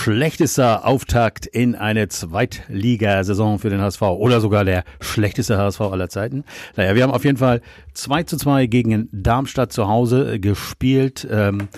[0.00, 6.44] schlechtester Auftakt in eine Zweitligasaison für den HSV oder sogar der schlechteste HSV aller Zeiten.
[6.74, 7.60] Naja, wir haben auf jeden Fall
[7.92, 11.28] 2 zu 2 gegen Darmstadt zu Hause gespielt.
[11.30, 11.68] Ähm,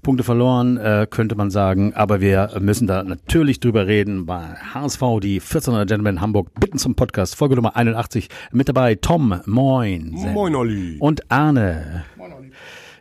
[0.00, 1.92] Punkte verloren, äh, könnte man sagen.
[1.94, 4.26] Aber wir müssen da natürlich drüber reden.
[4.26, 7.34] Bei HSV, die 1400 Gentlemen Hamburg, bitten zum Podcast.
[7.34, 8.28] Folge Nummer 81.
[8.52, 10.10] Mit dabei Tom, moin.
[10.12, 10.98] Moin, Olli.
[11.00, 12.04] Und Arne.
[12.16, 12.41] Moin, Olli.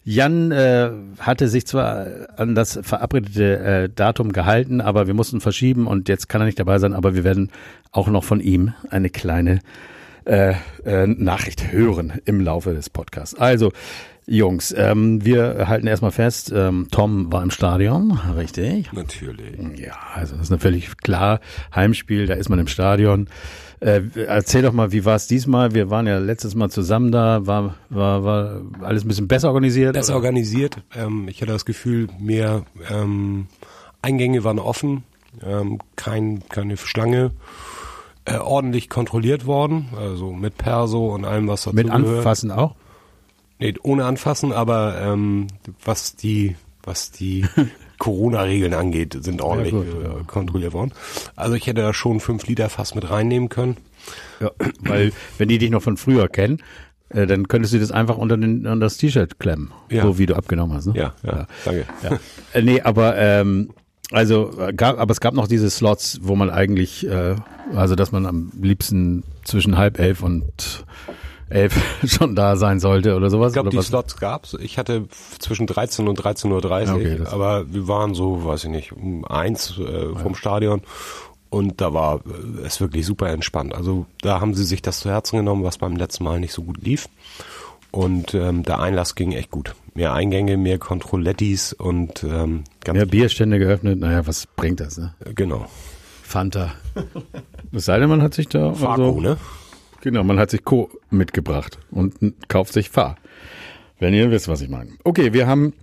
[0.04, 0.90] Jan äh,
[1.20, 6.28] hatte sich zwar an das verabredete äh, Datum gehalten, aber wir mussten verschieben und jetzt
[6.28, 7.52] kann er nicht dabei sein, aber wir werden
[7.92, 9.60] auch noch von ihm eine kleine
[10.26, 10.54] äh,
[10.86, 13.36] äh, Nachricht hören im Laufe des Podcasts.
[13.36, 13.72] Also,
[14.28, 18.94] Jungs, ähm, wir halten erstmal fest, ähm, Tom war im Stadion, richtig?
[18.94, 19.58] Natürlich.
[19.80, 21.40] Ja, also das ist natürlich klar,
[21.76, 23.28] Heimspiel, da ist man im Stadion.
[23.82, 25.74] Äh, erzähl doch mal, wie war es diesmal?
[25.74, 29.94] Wir waren ja letztes Mal zusammen da, war, war, war alles ein bisschen besser organisiert?
[29.94, 30.18] Besser oder?
[30.18, 30.78] organisiert.
[30.96, 33.48] Ähm, ich hatte das Gefühl, mehr ähm,
[34.04, 35.04] Eingänge waren offen,
[35.44, 37.32] ähm, kein, keine Schlange.
[38.26, 42.76] Äh, ordentlich kontrolliert worden, also mit Perso und allem, was dazu Mit Anfassen auch?
[43.58, 45.48] Nee, ohne anfassen, aber ähm,
[45.84, 47.46] was die was die
[48.02, 50.92] Corona-Regeln angeht, sind ordentlich ja, gut, äh, kontrolliert worden.
[51.36, 53.78] Also ich hätte da schon fünf Liter fast mit reinnehmen können.
[54.40, 54.50] Ja,
[54.80, 56.64] weil wenn die dich noch von früher kennen,
[57.10, 60.02] äh, dann könntest du das einfach unter, den, unter das T-Shirt klemmen, ja.
[60.02, 60.88] so wie du abgenommen hast.
[60.88, 60.94] Ne?
[60.96, 61.86] Ja, ja, ja, danke.
[62.02, 62.20] Ja.
[62.54, 63.70] Äh, nee, aber ähm,
[64.12, 67.36] also äh, gab, aber es gab noch diese Slots, wo man eigentlich, äh,
[67.76, 70.86] also dass man am liebsten zwischen halb elf und
[71.52, 73.52] elf schon da sein sollte oder sowas?
[73.52, 73.88] Ich glaube, die was?
[73.88, 74.58] Slots gab's.
[74.60, 75.06] Ich hatte
[75.40, 79.78] zwischen 13 und 13.30 Uhr, okay, aber wir waren so, weiß ich nicht, um eins
[79.78, 80.36] äh, vom ja.
[80.36, 80.82] Stadion
[81.52, 83.76] und da war äh, es wirklich super entspannt.
[83.76, 86.64] Also da haben sie sich das zu Herzen genommen, was beim letzten Mal nicht so
[86.64, 87.10] gut lief.
[87.92, 89.76] Und ähm, der Einlass ging echt gut.
[89.94, 94.00] Mehr Eingänge, mehr Controlettis und ähm, ganz mehr Bierstände geöffnet.
[94.00, 94.98] Naja, was bringt das?
[94.98, 95.14] Ne?
[95.36, 95.68] Genau.
[96.24, 96.72] Fanta.
[97.74, 99.38] Es sei denn, man hat sich da Fargo, also, ne?
[100.02, 100.90] Genau, man hat sich Co.
[101.10, 102.16] mitgebracht und
[102.48, 103.18] kauft sich Fahr.
[104.00, 104.90] Wenn ihr wisst, was ich meine.
[105.04, 105.74] Okay, wir haben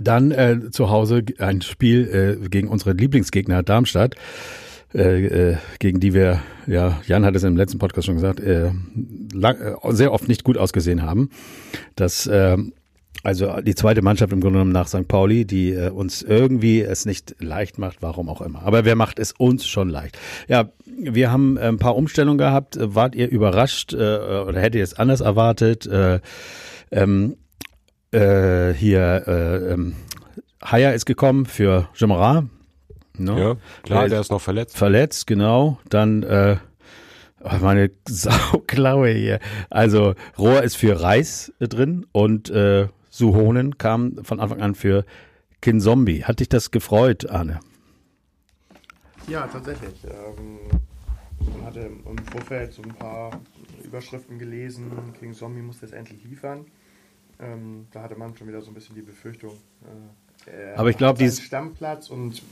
[0.00, 4.14] dann äh, zu Hause ein Spiel äh, gegen unsere Lieblingsgegner Darmstadt,
[4.94, 8.70] äh, äh, gegen die wir, ja, Jan hat es im letzten Podcast schon gesagt, äh,
[9.32, 11.28] lang, äh, sehr oft nicht gut ausgesehen haben.
[11.96, 12.56] Das äh,
[13.28, 15.06] also die zweite Mannschaft im Grunde genommen nach St.
[15.06, 18.62] Pauli, die äh, uns irgendwie es nicht leicht macht, warum auch immer.
[18.62, 20.18] Aber wer macht es uns schon leicht?
[20.48, 22.78] Ja, wir haben äh, ein paar Umstellungen gehabt.
[22.80, 25.86] Wart ihr überrascht äh, oder hättet ihr es anders erwartet?
[25.86, 26.20] Äh,
[26.90, 27.36] ähm,
[28.12, 29.92] äh, hier äh, ähm,
[30.64, 32.46] Haya ist gekommen für Jemara.
[33.18, 33.34] No?
[33.34, 33.40] Ne?
[33.40, 34.78] Ja, klar, der ist noch verletzt.
[34.78, 35.78] Verletzt, genau.
[35.90, 36.56] Dann äh,
[37.44, 39.38] oh, meine Sauklaue hier.
[39.68, 42.88] Also Rohr ist für Reis drin und äh,
[43.18, 45.04] Suhonen kam von Anfang an für
[45.60, 46.24] Kinzombie.
[46.24, 47.60] Hat dich das gefreut, Arne?
[49.26, 49.94] Ja, tatsächlich.
[50.04, 50.80] Ähm,
[51.52, 53.40] man hatte im Vorfeld so ein paar
[53.84, 56.64] Überschriften gelesen, King Zombie muss jetzt endlich liefern.
[57.40, 59.52] Ähm, da hatte man schon wieder so ein bisschen die Befürchtung.
[60.46, 62.42] Äh, aber ich glaube, dieses Stammplatz und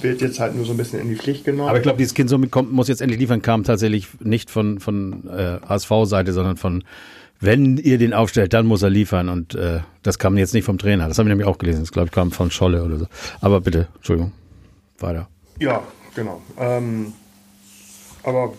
[0.00, 1.68] wird jetzt halt nur so ein bisschen in die Pflicht genommen.
[1.68, 4.78] Aber ich glaube, dieses Kind Zombie kommt, muss jetzt endlich liefern, kam tatsächlich nicht von
[4.80, 6.84] von äh, HSV-Seite, sondern von
[7.40, 9.28] wenn ihr den aufstellt, dann muss er liefern.
[9.28, 11.08] Und äh, das kam jetzt nicht vom Trainer.
[11.08, 11.80] Das habe ich nämlich auch gelesen.
[11.80, 13.06] Das, glaube ich, kam von Scholle oder so.
[13.40, 14.32] Aber bitte, Entschuldigung.
[14.98, 15.28] Weiter.
[15.60, 15.82] Ja,
[16.14, 16.42] genau.
[16.58, 17.12] Ähm,
[18.22, 18.52] aber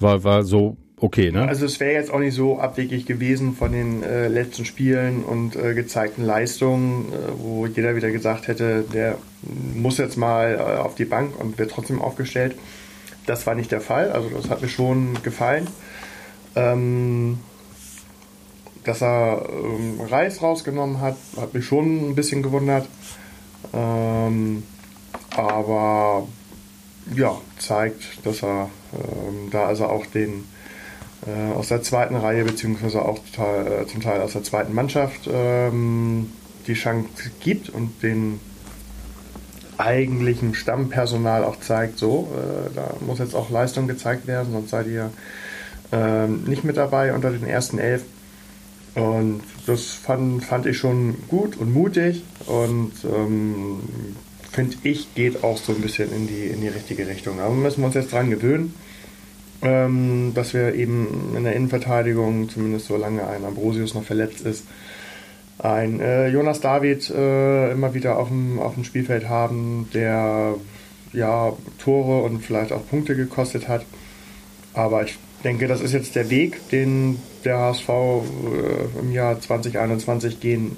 [0.00, 1.46] war, war so okay, ne?
[1.46, 5.56] Also es wäre jetzt auch nicht so abwegig gewesen von den äh, letzten Spielen und
[5.56, 9.18] äh, gezeigten Leistungen, äh, wo jeder wieder gesagt hätte, der
[9.74, 12.56] muss jetzt mal äh, auf die Bank und wird trotzdem aufgestellt.
[13.26, 14.10] Das war nicht der Fall.
[14.10, 15.66] Also das hat mir schon gefallen.
[16.54, 17.38] Ähm,
[18.86, 22.86] dass er ähm, Reis rausgenommen hat, hat mich schon ein bisschen gewundert.
[23.72, 24.62] Ähm,
[25.36, 26.26] aber
[27.14, 30.44] ja, zeigt, dass er ähm, da also auch den
[31.26, 35.28] äh, aus der zweiten Reihe, beziehungsweise auch total, äh, zum Teil aus der zweiten Mannschaft
[35.32, 36.30] ähm,
[36.66, 37.08] die Chance
[37.40, 38.40] gibt und den
[39.78, 44.86] eigentlichen Stammpersonal auch zeigt, so, äh, da muss jetzt auch Leistung gezeigt werden, sonst seid
[44.86, 45.10] ihr
[45.92, 48.02] ähm, nicht mit dabei unter den ersten elf.
[48.96, 53.80] Und das fand, fand ich schon gut und mutig und ähm,
[54.50, 57.38] finde ich, geht auch so ein bisschen in die, in die richtige Richtung.
[57.38, 58.74] Aber müssen wir uns jetzt dran gewöhnen,
[59.60, 64.64] ähm, dass wir eben in der Innenverteidigung, zumindest solange ein Ambrosius noch verletzt ist,
[65.58, 70.54] ein äh, Jonas David äh, immer wieder auf dem, auf dem Spielfeld haben, der
[71.12, 73.84] ja Tore und vielleicht auch Punkte gekostet hat.
[74.72, 80.40] Aber ich denke, das ist jetzt der Weg, den der HSV äh, im Jahr 2021
[80.40, 80.76] gehen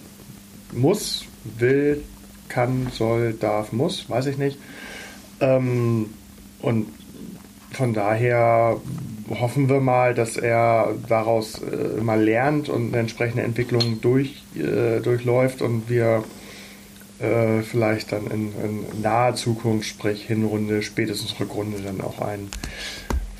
[0.73, 1.25] muss,
[1.59, 2.05] will
[2.51, 4.59] kann, soll, darf, muss, weiß ich nicht.
[5.41, 6.11] Ähm,
[6.61, 6.87] und
[7.73, 8.79] von daher
[9.31, 15.01] hoffen wir mal, dass er daraus äh, mal lernt und eine entsprechende Entwicklung durch, äh,
[15.01, 16.25] durchläuft und wir
[17.21, 22.51] äh, vielleicht dann in, in, naher Zukunft, sprich Hinrunde, spätestens Rückrunde, dann auch einen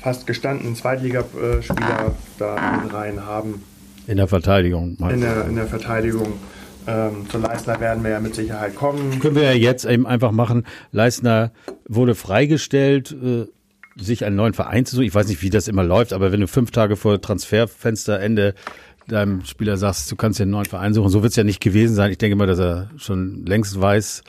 [0.01, 3.63] fast gestandenen Zweitligaspieler da in rein haben.
[4.07, 4.97] In der Verteidigung.
[5.09, 6.33] In der, in der Verteidigung.
[6.87, 9.19] Ähm, zu Leistner werden wir ja mit Sicherheit kommen.
[9.19, 10.65] Können wir ja jetzt eben einfach machen.
[10.91, 11.51] Leistner
[11.87, 13.45] wurde freigestellt, äh,
[14.01, 15.05] sich einen neuen Verein zu suchen.
[15.05, 18.55] Ich weiß nicht, wie das immer läuft, aber wenn du fünf Tage vor Transferfensterende
[19.07, 21.61] deinem Spieler sagst, du kannst dir einen neuen Verein suchen, so wird es ja nicht
[21.61, 22.11] gewesen sein.
[22.11, 24.23] Ich denke mal, dass er schon längst weiß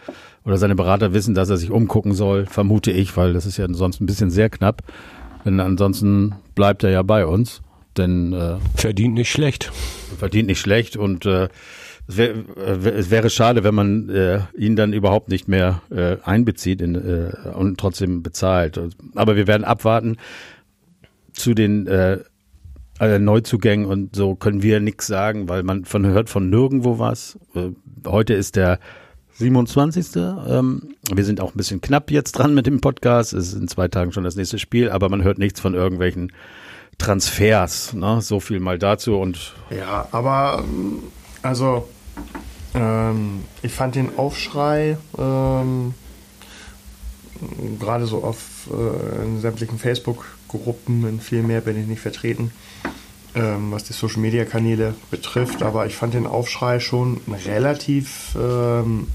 [0.44, 3.66] oder seine Berater wissen, dass er sich umgucken soll, vermute ich, weil das ist ja
[3.70, 4.82] sonst ein bisschen sehr knapp.
[5.44, 7.62] Denn ansonsten bleibt er ja bei uns.
[7.96, 9.72] Denn äh, verdient nicht schlecht.
[10.18, 11.48] Verdient nicht schlecht und äh,
[12.06, 16.16] es, wär, äh, es wäre schade, wenn man äh, ihn dann überhaupt nicht mehr äh,
[16.24, 18.80] einbezieht in, äh, und trotzdem bezahlt.
[19.14, 20.16] Aber wir werden abwarten
[21.32, 22.18] zu den äh,
[23.00, 27.38] äh, Neuzugängen und so können wir nichts sagen, weil man von hört von nirgendwo was.
[27.54, 27.70] Äh,
[28.06, 28.78] heute ist der
[29.40, 30.16] 27.
[30.16, 33.32] Ähm, wir sind auch ein bisschen knapp jetzt dran mit dem Podcast.
[33.32, 36.32] Es ist in zwei Tagen schon das nächste Spiel, aber man hört nichts von irgendwelchen
[36.98, 37.94] Transfers.
[37.94, 38.20] Ne?
[38.20, 40.62] So viel mal dazu und ja, aber
[41.42, 41.88] also
[42.74, 45.94] ähm, ich fand den Aufschrei ähm,
[47.80, 52.50] gerade so auf äh, in sämtlichen Facebook-Gruppen, in viel mehr bin ich nicht vertreten,
[53.34, 59.06] ähm, was die Social-Media-Kanäle betrifft, aber ich fand den Aufschrei schon relativ ähm,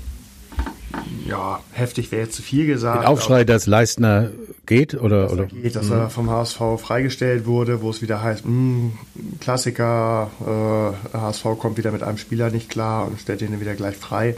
[1.25, 3.01] ja, heftig wäre jetzt zu viel gesagt.
[3.01, 4.29] Den Aufschrei, dass Leistner
[4.65, 5.93] geht oder dass oder er geht, dass mhm.
[5.93, 8.93] er vom HSV freigestellt wurde, wo es wieder heißt, mh, hm,
[9.39, 13.95] Klassiker, äh, HSV kommt wieder mit einem Spieler nicht klar und stellt ihn wieder gleich
[13.95, 14.35] frei.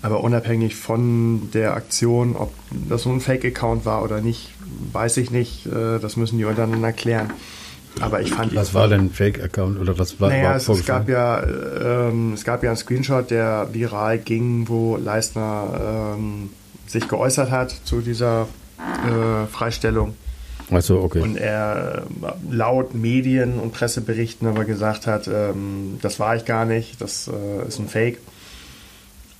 [0.00, 4.50] Aber unabhängig von der Aktion, ob das so ein Fake-Account war oder nicht,
[4.92, 5.66] weiß ich nicht.
[5.66, 7.30] Äh, das müssen die untereinander klären.
[8.00, 11.08] Aber ich fand Was war denn ein Fake-Account oder was war naja, es, es, gab
[11.08, 16.50] ja, ähm, es gab ja einen Screenshot, der viral ging, wo Leistner ähm,
[16.86, 18.48] sich geäußert hat zu dieser
[18.78, 20.14] äh, Freistellung.
[20.70, 21.20] Also okay.
[21.20, 26.64] Und er äh, laut Medien und Presseberichten aber gesagt hat, ähm, das war ich gar
[26.64, 28.18] nicht, das äh, ist ein Fake.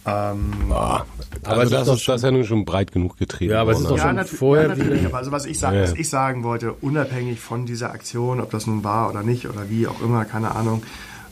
[0.08, 1.04] Ähm, ah,
[1.44, 3.52] aber also das, ist, das ist ja nun schon breit genug getrieben.
[3.52, 4.76] Ja, aber es ist doch schon vorher.
[4.76, 5.82] Ja, also was ich, sag, ja.
[5.82, 9.68] was ich sagen wollte, unabhängig von dieser Aktion, ob das nun war oder nicht oder
[9.68, 10.82] wie auch immer, keine Ahnung,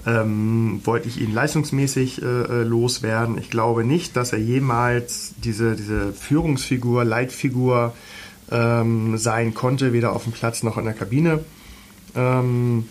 [0.06, 3.38] ähm, wollte ich ihn leistungsmäßig äh, äh loswerden.
[3.38, 7.92] Ich glaube nicht, dass er jemals diese, diese Führungsfigur, Leitfigur
[8.50, 11.40] ähm, sein konnte, weder auf dem Platz noch in der Kabine.
[12.14, 12.88] Ähm,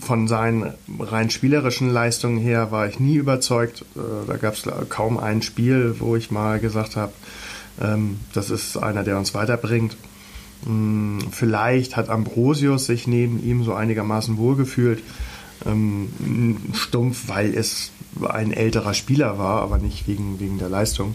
[0.00, 3.84] von seinen rein spielerischen Leistungen her war ich nie überzeugt.
[3.94, 7.12] Äh, da gab es kaum ein Spiel, wo ich mal gesagt habe,
[7.80, 9.96] ähm, das ist einer, der uns weiterbringt.
[10.64, 15.02] Hm, vielleicht hat Ambrosius sich neben ihm so einigermaßen wohlgefühlt.
[15.64, 17.92] Ähm, stumpf, weil es
[18.28, 21.14] ein älterer Spieler war, aber nicht wegen, wegen der Leistung.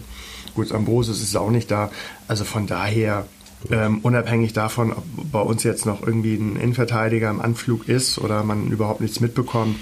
[0.54, 1.90] Gut, Ambrosius ist auch nicht da.
[2.28, 3.26] Also von daher
[3.70, 8.44] ähm, unabhängig davon, ob bei uns jetzt noch irgendwie ein Innenverteidiger im Anflug ist oder
[8.44, 9.76] man überhaupt nichts mitbekommt,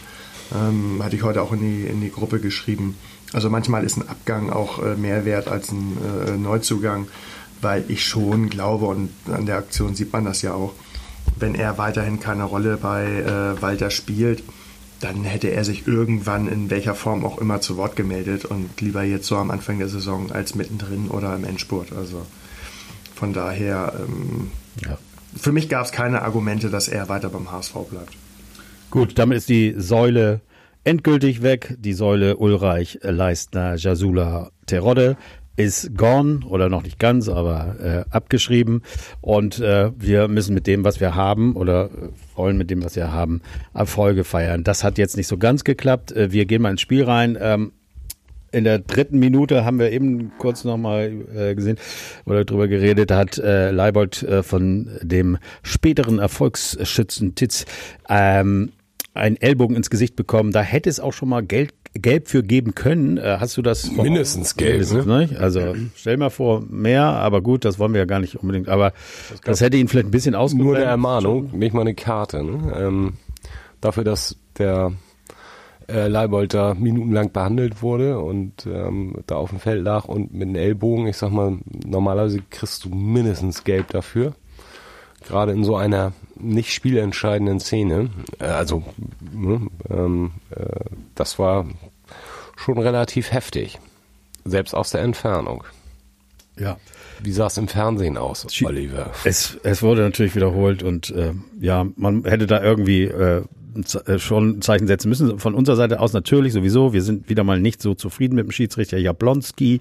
[0.55, 2.97] ähm, hatte ich heute auch in die, in die Gruppe geschrieben.
[3.33, 5.97] Also manchmal ist ein Abgang auch äh, mehr wert als ein
[6.27, 7.09] äh, Neuzugang,
[7.61, 10.73] weil ich schon glaube, und an der Aktion sieht man das ja auch,
[11.39, 14.43] wenn er weiterhin keine Rolle bei äh, Walter spielt,
[15.01, 19.03] dann hätte er sich irgendwann in welcher Form auch immer zu Wort gemeldet und lieber
[19.03, 21.93] jetzt so am Anfang der Saison als mittendrin oder im Endspurt.
[21.93, 22.25] Also
[23.17, 24.51] von daher, ähm,
[24.85, 24.99] ja.
[25.35, 28.13] für mich gab es keine Argumente, dass er weiter beim HSV bleibt.
[28.91, 30.43] Gut, damit ist die Säule
[30.85, 31.77] endgültig weg.
[31.79, 35.17] Die Säule Ulreich, Leistner, Jasula, Terodde
[35.57, 38.83] ist gone oder noch nicht ganz, aber äh, abgeschrieben.
[39.23, 41.89] Und äh, wir müssen mit dem, was wir haben oder
[42.35, 43.41] wollen mit dem, was wir haben,
[43.73, 44.65] Erfolge feiern.
[44.65, 46.13] Das hat jetzt nicht so ganz geklappt.
[46.13, 47.39] Äh, wir gehen mal ins Spiel rein.
[47.41, 47.73] Ähm,
[48.57, 51.77] in der dritten Minute haben wir eben kurz nochmal äh, gesehen
[52.25, 57.67] oder drüber geredet, hat äh, Leibold äh, von dem späteren Erfolgsschützen Titz
[58.09, 58.73] ähm,
[59.13, 60.53] einen Ellbogen ins Gesicht bekommen.
[60.53, 63.19] Da hätte es auch schon mal Geld, gelb für geben können.
[63.19, 63.91] Hast du das?
[63.91, 64.73] Mindestens gelb.
[64.73, 65.31] Mindestens, ne?
[65.39, 68.69] Also stell mal vor, mehr, aber gut, das wollen wir ja gar nicht unbedingt.
[68.69, 68.93] Aber
[69.31, 70.75] das, das hätte ihn vielleicht ein bisschen ausgeblendet.
[70.75, 72.45] Nur eine Ermahnung, nicht mal eine Karte.
[72.45, 72.75] Ne?
[72.79, 73.13] Ähm,
[73.81, 74.93] dafür, dass der
[75.89, 80.49] äh, Leibold da minutenlang behandelt wurde und ähm, da auf dem Feld lag und mit
[80.49, 84.35] einem Ellbogen, ich sag mal, normalerweise kriegst du mindestens gelb dafür.
[85.27, 88.11] Gerade in so einer nicht spielentscheidenden Szene.
[88.39, 88.83] Äh, also,
[89.33, 90.67] ne, ähm, äh,
[91.15, 91.67] das war
[92.57, 93.79] schon relativ heftig.
[94.45, 95.65] Selbst aus der Entfernung.
[96.59, 96.79] Ja.
[97.23, 99.11] Wie sah es im Fernsehen aus, Oliver?
[99.25, 103.43] Es, es wurde natürlich wiederholt und äh, ja, man hätte da irgendwie äh,
[104.19, 105.39] schon ein Zeichen setzen müssen.
[105.39, 106.93] Von unserer Seite aus natürlich sowieso.
[106.93, 109.81] Wir sind wieder mal nicht so zufrieden mit dem Schiedsrichter Jablonski.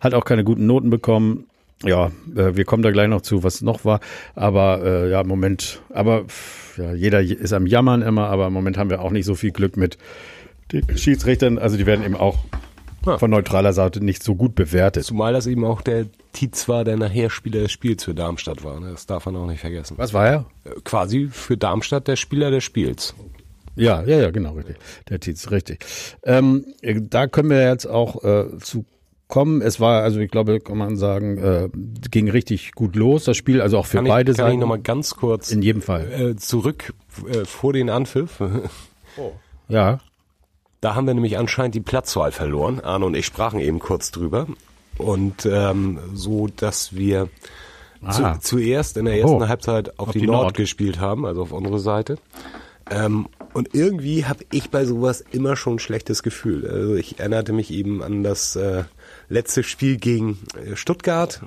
[0.00, 1.46] Hat auch keine guten Noten bekommen.
[1.84, 4.00] Ja, äh, wir kommen da gleich noch zu, was noch war.
[4.34, 6.24] Aber äh, ja, im Moment, aber
[6.76, 9.52] ja, jeder ist am Jammern immer, aber im Moment haben wir auch nicht so viel
[9.52, 9.98] Glück mit
[10.72, 11.58] den Schiedsrichtern.
[11.58, 12.38] Also die werden eben auch
[13.08, 13.18] Ja.
[13.18, 15.04] von neutraler Seite nicht so gut bewertet.
[15.04, 18.78] Zumal das eben auch der Tietz war, der nachher Spieler des Spiels für Darmstadt war.
[18.80, 18.90] ne?
[18.92, 19.94] Das darf man auch nicht vergessen.
[19.98, 20.44] Was war er?
[20.64, 23.14] Äh, Quasi für Darmstadt der Spieler des Spiels.
[23.76, 24.76] Ja, ja, ja, genau, richtig.
[25.08, 25.84] Der Tietz, richtig.
[26.24, 28.84] Ähm, da können wir jetzt auch äh, zu
[29.28, 29.60] kommen.
[29.62, 31.68] Es war, also ich glaube, kann man sagen, äh,
[32.10, 34.58] ging richtig gut los, das Spiel, also auch für Kann ich, beide kann ich Seiten.
[34.60, 36.10] nochmal ganz kurz In jedem Fall.
[36.10, 36.92] äh, zurück
[37.30, 38.42] äh, vor den Anpfiff.
[39.68, 39.98] Ja.
[40.80, 42.80] Da haben wir nämlich anscheinend die Platzwahl verloren.
[42.80, 44.46] Arne und ich sprachen eben kurz drüber.
[44.96, 47.28] Und ähm, so, dass wir
[48.10, 48.38] zu, Aha.
[48.40, 49.48] zuerst in der ersten Oh.
[49.48, 50.54] Halbzeit auf, Auf die, die Nord, Nord.
[50.56, 52.18] gespielt haben, also auf unsere Seite.
[52.90, 56.68] Ähm, und irgendwie habe ich bei sowas immer schon ein schlechtes Gefühl.
[56.68, 58.84] Also ich erinnerte mich eben an das äh,
[59.28, 61.42] letzte Spiel gegen äh, Stuttgart,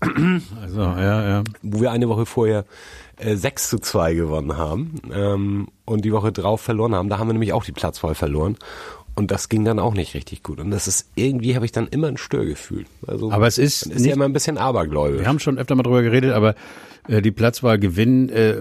[0.00, 1.44] Also, ja, ja.
[1.62, 2.64] wo wir eine Woche vorher
[3.18, 7.08] äh, 6 zu 2 gewonnen haben ähm, und die Woche drauf verloren haben.
[7.08, 8.56] Da haben wir nämlich auch die Platzwahl verloren.
[9.14, 10.60] Und das ging dann auch nicht richtig gut.
[10.60, 12.84] Und das ist, irgendwie habe ich dann immer ein Störgefühl.
[13.04, 15.20] Also, Aber es ist ist nicht- ja immer ein bisschen abergläubisch.
[15.20, 16.54] Wir haben schon öfter mal drüber geredet, aber
[17.08, 18.58] äh, die Platzwahl gewinnen, äh,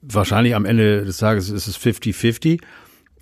[0.00, 2.60] wahrscheinlich am Ende des Tages ist es 50-50.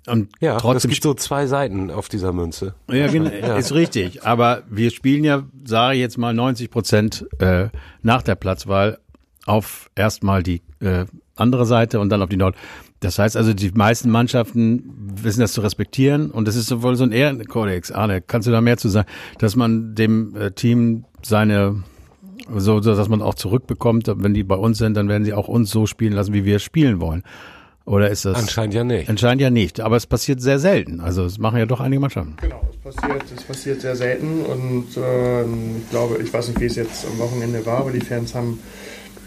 [0.07, 2.75] Und ja, trotzdem es gibt so zwei Seiten auf dieser Münze.
[2.89, 4.23] Ja, genau, ist richtig.
[4.25, 7.69] Aber wir spielen ja, sage ich jetzt mal, 90 Prozent äh,
[8.01, 8.99] nach der Platzwahl
[9.45, 12.55] auf erstmal die äh, andere Seite und dann auf die Nord.
[12.99, 14.83] Das heißt also, die meisten Mannschaften
[15.21, 17.91] wissen das zu respektieren und das ist wohl so ein Ehrenkodex.
[17.91, 19.07] Arne, kannst du da mehr zu sagen,
[19.39, 21.83] dass man dem äh, Team seine
[22.55, 25.47] so, so, dass man auch zurückbekommt, wenn die bei uns sind, dann werden sie auch
[25.47, 27.23] uns so spielen lassen, wie wir spielen wollen.
[27.85, 28.37] Oder ist das?
[28.37, 29.09] Anscheinend ja nicht.
[29.09, 29.81] Anscheinend ja nicht.
[29.81, 31.01] Aber es passiert sehr selten.
[31.01, 32.37] Also es machen ja doch einige Mannschaften.
[32.41, 36.65] Genau, es passiert, es passiert sehr selten und ähm, ich glaube, ich weiß nicht, wie
[36.65, 38.59] es jetzt am Wochenende war, aber die Fans haben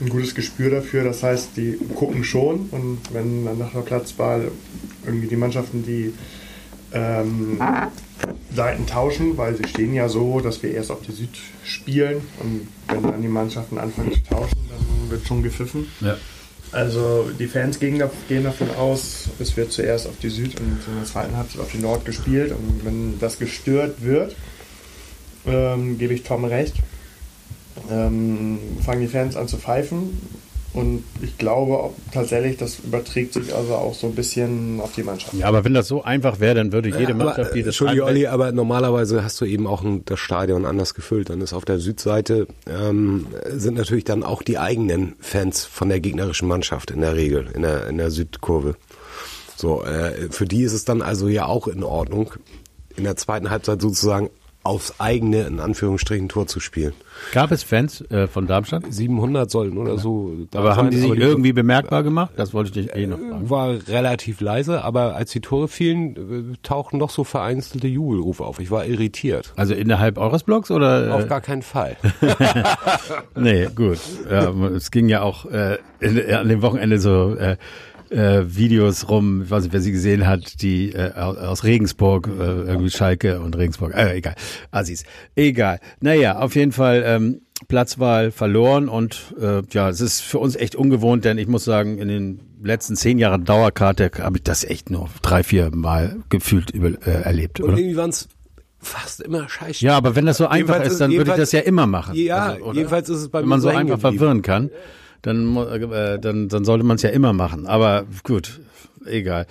[0.01, 1.05] ein gutes Gespür dafür.
[1.05, 4.51] Das heißt, die gucken schon und wenn dann nach der Platzwahl
[5.05, 6.13] irgendwie die Mannschaften, die
[6.93, 7.59] ähm,
[8.55, 11.31] Seiten tauschen, weil sie stehen ja so, dass wir erst auf die Süd
[11.65, 15.87] spielen und wenn dann die Mannschaften anfangen zu tauschen, dann wird schon gepfiffen.
[16.01, 16.17] Ja.
[16.73, 20.79] Also die Fans gehen, da- gehen davon aus, es wird zuerst auf die Süd und
[20.87, 22.51] in der zweiten Halbzeit auf die Nord gespielt.
[22.53, 24.35] Und wenn das gestört wird,
[25.47, 26.75] ähm, gebe ich Tom recht,
[27.91, 30.21] ähm, fangen die Fans an zu pfeifen.
[30.77, 35.33] Und ich glaube tatsächlich, das überträgt sich also auch so ein bisschen auf die Mannschaft.
[35.33, 37.69] Ja, aber wenn das so einfach wäre, dann würde jede aber, Mannschaft, die äh, das
[37.69, 41.31] Entschuldige, Olli, aber normalerweise hast du eben auch ein, das Stadion anders gefüllt.
[41.31, 46.01] Dann ist auf der Südseite ähm, sind natürlich dann auch die eigenen Fans von der
[46.01, 48.77] gegnerischen Mannschaft in der Regel, in der, in der Südkurve.
[49.57, 52.35] So, äh, für die ist es dann also ja auch in Ordnung,
[52.97, 54.29] in der zweiten Halbzeit sozusagen
[54.67, 56.93] aufs eigene, in Anführungsstrichen, Tor zu spielen.
[57.33, 58.83] Gab es Fans äh, von Darmstadt?
[58.89, 60.33] 700 sollten oder so.
[60.51, 62.33] da Aber haben die sich irgendwie bemerkbar gemacht?
[62.37, 63.49] Das wollte ich dich eh noch fragen.
[63.49, 68.59] war relativ leise, aber als die Tore fielen, äh, tauchten doch so vereinzelte Jubelrufe auf.
[68.59, 69.53] Ich war irritiert.
[69.57, 71.15] Also innerhalb eures Blogs oder?
[71.15, 71.97] Auf Äh, gar keinen Fall.
[73.35, 73.99] nee, gut.
[74.31, 75.79] Ja, es ging ja auch äh,
[76.33, 77.57] an dem Wochenende so äh,
[78.11, 82.43] äh, Videos rum, ich weiß nicht, wer sie gesehen hat, die äh, aus Regensburg, äh,
[82.43, 84.35] irgendwie Schalke und Regensburg, äh, egal,
[84.71, 85.81] Assis, egal.
[86.01, 90.75] Naja, auf jeden Fall ähm, Platzwahl verloren und äh, ja, es ist für uns echt
[90.77, 94.91] ungewohnt, denn ich muss sagen, in den letzten zehn Jahren Dauerkarte habe ich das echt
[94.91, 97.79] nur drei, vier Mal gefühlt über, äh, erlebt, Und oder?
[97.79, 98.29] irgendwie waren es
[98.79, 99.85] fast immer scheiße.
[99.85, 102.15] Ja, aber wenn das so einfach Jedenfalls ist, dann würde ich das ja immer machen.
[102.15, 104.71] Ja, Also, jedenfalls ist es bei Wenn mir man so hängen einfach verwirren kann,
[105.27, 107.67] dann, mu- äh, dann, dann sollte man es ja immer machen.
[107.67, 108.61] Aber gut,
[109.05, 109.47] egal.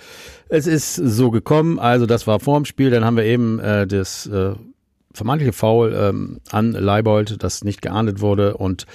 [0.48, 4.26] Es ist so gekommen, also das war vorm Spiel, dann haben wir eben äh, das
[4.26, 4.52] äh,
[5.12, 8.56] vermeintliche Foul ähm, an Leibold, das nicht geahndet wurde.
[8.56, 8.86] Und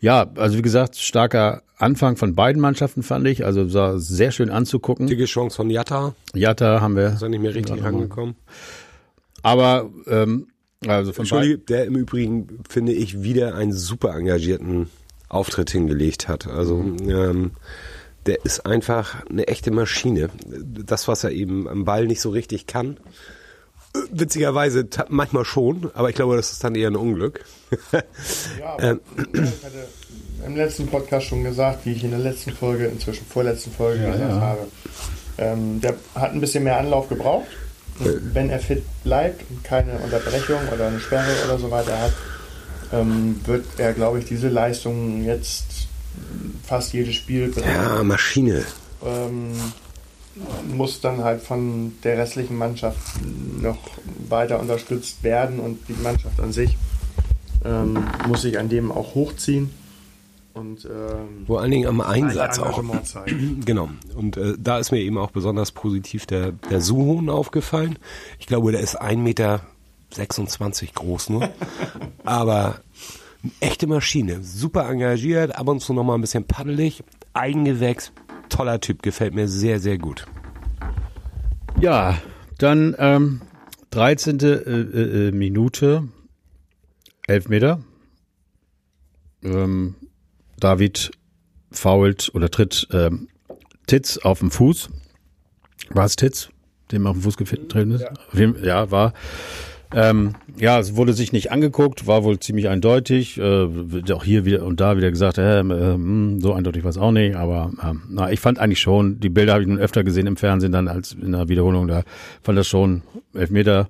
[0.00, 3.44] ja, also wie gesagt, starker Anfang von beiden Mannschaften fand ich.
[3.44, 5.06] Also sah sehr schön anzugucken.
[5.06, 7.08] Dicke Chance von Jatta, Jatta haben wir.
[7.08, 8.36] ist er nicht mehr richtig rangekommen.
[9.42, 10.46] Aber ähm,
[10.86, 11.38] also von beiden.
[11.42, 14.90] Entschuldige, der im Übrigen, finde ich, wieder einen super engagierten
[15.32, 16.46] Auftritt hingelegt hat.
[16.46, 17.52] Also ähm,
[18.26, 20.28] der ist einfach eine echte Maschine.
[20.46, 22.98] Das, was er eben am Ball nicht so richtig kann.
[23.94, 27.44] äh, Witzigerweise manchmal schon, aber ich glaube, das ist dann eher ein Unglück.
[28.60, 28.98] Ja, aber
[29.32, 29.88] ich hatte
[30.46, 34.20] im letzten Podcast schon gesagt, wie ich in der letzten Folge, inzwischen vorletzten Folge gesagt
[34.20, 34.40] ja.
[34.40, 34.68] habe.
[35.38, 37.46] Ähm, der hat ein bisschen mehr Anlauf gebraucht.
[37.98, 42.12] wenn er fit bleibt und keine Unterbrechung oder eine Sperre oder so weiter hat,
[42.92, 45.88] ähm, wird er, glaube ich, diese Leistung jetzt
[46.64, 47.52] fast jedes Spiel.
[47.64, 48.64] Ja, Maschine.
[49.04, 49.52] Ähm,
[50.74, 52.98] muss dann halt von der restlichen Mannschaft
[53.60, 53.78] noch
[54.28, 56.76] weiter unterstützt werden und die Mannschaft an sich
[57.64, 59.70] ähm, muss sich an dem auch hochziehen.
[60.54, 62.82] Und, ähm, Vor allen Dingen am Einsatz auch.
[63.64, 63.88] Genau.
[64.14, 67.98] Und äh, da ist mir eben auch besonders positiv der, der Suhon aufgefallen.
[68.38, 69.60] Ich glaube, der ist 1,26 Meter
[70.94, 71.48] groß nur.
[72.24, 72.80] Aber
[73.60, 74.42] echte Maschine.
[74.42, 77.02] Super engagiert, ab und zu nochmal ein bisschen paddelig.
[77.32, 78.12] Eigengewächs.
[78.48, 79.02] Toller Typ.
[79.02, 80.26] Gefällt mir sehr, sehr gut.
[81.80, 82.18] Ja,
[82.58, 83.40] dann ähm,
[83.90, 84.40] 13.
[84.40, 86.08] Äh, äh, äh, Minute.
[87.26, 87.80] 11 Meter.
[89.42, 89.96] Ähm,
[90.58, 91.10] David
[91.72, 93.28] fault oder tritt ähm,
[93.86, 94.90] Titz auf den Fuß.
[95.90, 96.50] War es Titz,
[96.90, 98.04] dem auf den Fuß getreten ist?
[98.32, 99.12] Ja, ja war.
[99.94, 103.38] Ähm, ja, es wurde sich nicht angeguckt, war wohl ziemlich eindeutig.
[103.38, 107.12] Äh, auch hier wieder und da wieder gesagt, äh, äh, so eindeutig war es auch
[107.12, 107.36] nicht.
[107.36, 110.36] Aber äh, na, ich fand eigentlich schon, die Bilder habe ich nun öfter gesehen im
[110.36, 111.88] Fernsehen dann als in der Wiederholung.
[111.88, 112.02] Da
[112.42, 113.02] fand das schon,
[113.34, 113.88] Elfmeter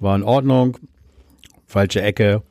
[0.00, 0.78] war in Ordnung.
[1.66, 2.42] Falsche Ecke,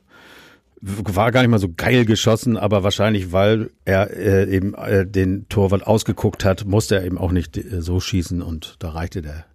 [0.80, 5.48] war gar nicht mal so geil geschossen, aber wahrscheinlich, weil er äh, eben äh, den
[5.48, 9.46] Torwart ausgeguckt hat, musste er eben auch nicht äh, so schießen und da reichte der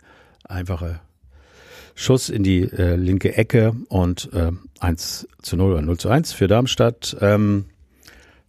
[0.44, 1.00] einfache
[1.96, 6.34] Schuss in die äh, linke Ecke und äh, 1 zu 0 oder 0 zu 1
[6.34, 7.16] für Darmstadt.
[7.22, 7.66] Ähm,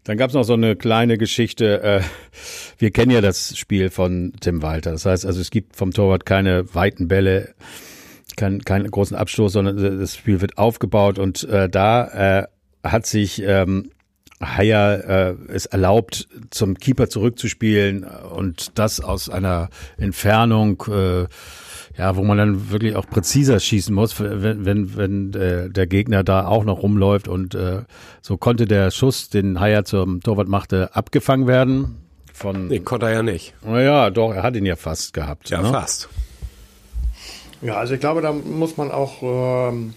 [0.04, 1.82] dann gab es noch so eine kleine Geschichte.
[1.82, 2.00] Äh,
[2.78, 4.92] wir kennen ja das Spiel von Tim Walter.
[4.92, 7.54] Das heißt also, es gibt vom Torwart keine weiten Bälle,
[8.36, 12.46] keinen keinen großen Abstoß, sondern das Spiel wird aufgebaut und äh, da äh,
[12.82, 13.90] hat sich ähm,
[14.42, 19.68] Haier äh, es erlaubt, zum Keeper zurückzuspielen und das aus einer
[19.98, 21.26] Entfernung, äh,
[21.96, 26.24] ja, wo man dann wirklich auch präziser schießen muss, wenn, wenn, wenn äh, der Gegner
[26.24, 27.28] da auch noch rumläuft.
[27.28, 27.82] Und äh,
[28.22, 31.98] so konnte der Schuss, den Haier zum Torwart machte, abgefangen werden.
[32.32, 33.54] Von, nee, konnte er ja nicht.
[33.62, 35.50] Naja, doch, er hat ihn ja fast gehabt.
[35.50, 35.70] Ja, ne?
[35.70, 36.08] fast.
[37.60, 39.22] Ja, also ich glaube, da muss man auch
[39.70, 39.92] ähm,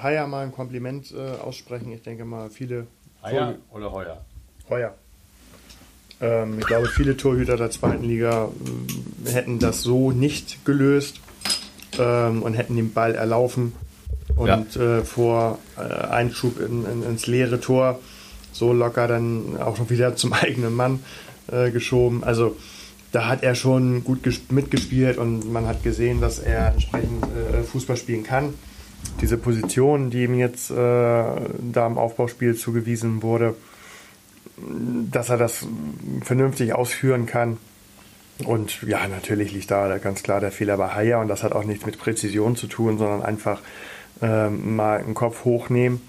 [0.00, 1.90] Haier mal ein Kompliment äh, aussprechen.
[1.92, 2.86] Ich denke mal, viele.
[3.22, 4.24] Haier oder Heuer?
[4.68, 4.94] Heuer.
[6.20, 8.48] Ähm, ich glaube, viele Torhüter der zweiten Liga
[9.24, 11.20] äh, hätten das so nicht gelöst
[11.98, 13.72] ähm, und hätten den Ball erlaufen
[14.36, 14.98] und ja.
[14.98, 17.98] äh, vor äh, Einschub in, in, ins leere Tor
[18.52, 21.00] so locker dann auch noch wieder zum eigenen Mann
[21.50, 22.24] äh, geschoben.
[22.24, 22.56] Also
[23.12, 27.96] da hat er schon gut mitgespielt und man hat gesehen, dass er entsprechend äh, Fußball
[27.96, 28.54] spielen kann
[29.20, 33.54] diese Position, die ihm jetzt äh, da im Aufbauspiel zugewiesen wurde,
[35.10, 35.66] dass er das
[36.22, 37.58] vernünftig ausführen kann.
[38.44, 41.64] Und ja, natürlich liegt da ganz klar der Fehler bei Haier und das hat auch
[41.64, 43.60] nichts mit Präzision zu tun, sondern einfach
[44.22, 46.00] ähm, mal einen Kopf hochnehmen,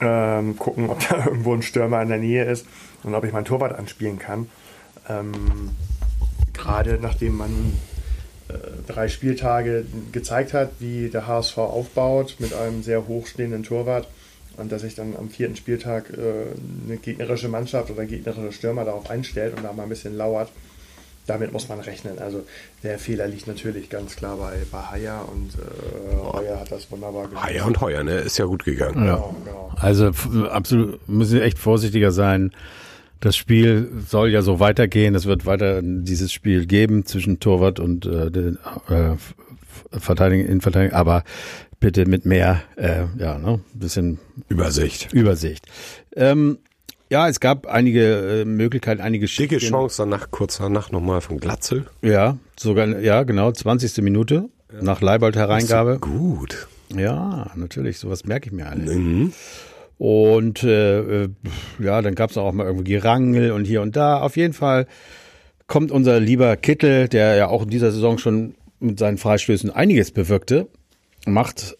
[0.00, 2.66] ähm, gucken, ob da irgendwo ein Stürmer in der Nähe ist
[3.04, 4.48] und ob ich meinen Torwart anspielen kann.
[5.08, 5.70] Ähm,
[6.52, 7.74] Gerade nachdem man
[8.48, 8.54] äh,
[8.86, 14.08] drei Spieltage gezeigt hat, wie der HSV aufbaut mit einem sehr hochstehenden Torwart
[14.56, 16.46] und dass sich dann am vierten Spieltag äh,
[16.86, 20.50] eine gegnerische Mannschaft oder ein gegnerischer Stürmer darauf einstellt und da mal ein bisschen lauert.
[21.28, 22.18] Damit muss man rechnen.
[22.18, 22.44] Also
[22.82, 27.28] der Fehler liegt natürlich ganz klar bei, bei Haier und äh, Heuer hat das wunderbar
[27.28, 27.44] gemacht.
[27.44, 28.16] Haier und Heuer, ne?
[28.16, 29.06] Ist ja gut gegangen.
[29.06, 29.16] Ja.
[29.16, 29.72] Genau, genau.
[29.76, 30.10] Also
[30.50, 32.50] absolut müssen wir echt vorsichtiger sein
[33.20, 35.14] das Spiel soll ja so weitergehen.
[35.14, 39.16] Es wird weiter dieses Spiel geben zwischen Torwart und äh, den äh,
[39.90, 41.24] Verteidigung, Innenverteidigung, aber
[41.80, 45.12] bitte mit mehr, äh, ja, ne, bisschen Übersicht.
[45.12, 45.66] Übersicht.
[46.14, 46.58] Ähm,
[47.10, 51.86] ja, es gab einige äh, Möglichkeiten, einige Schicke Chance danach, kurz danach nochmal von Glatzel.
[52.02, 54.02] Ja, sogar, ja, genau, 20.
[54.02, 54.82] Minute ja.
[54.82, 55.98] nach Leibold Hereingabe.
[56.00, 56.68] Gut.
[56.94, 58.94] Ja, natürlich, sowas merke ich mir alle.
[58.94, 59.32] Mhm.
[59.98, 61.28] Und äh, äh,
[61.80, 64.20] ja, dann gab es auch mal irgendwie Gerangel und hier und da.
[64.20, 64.86] Auf jeden Fall
[65.66, 70.12] kommt unser lieber Kittel, der ja auch in dieser Saison schon mit seinen Freistößen einiges
[70.12, 70.68] bewirkte,
[71.26, 71.76] macht.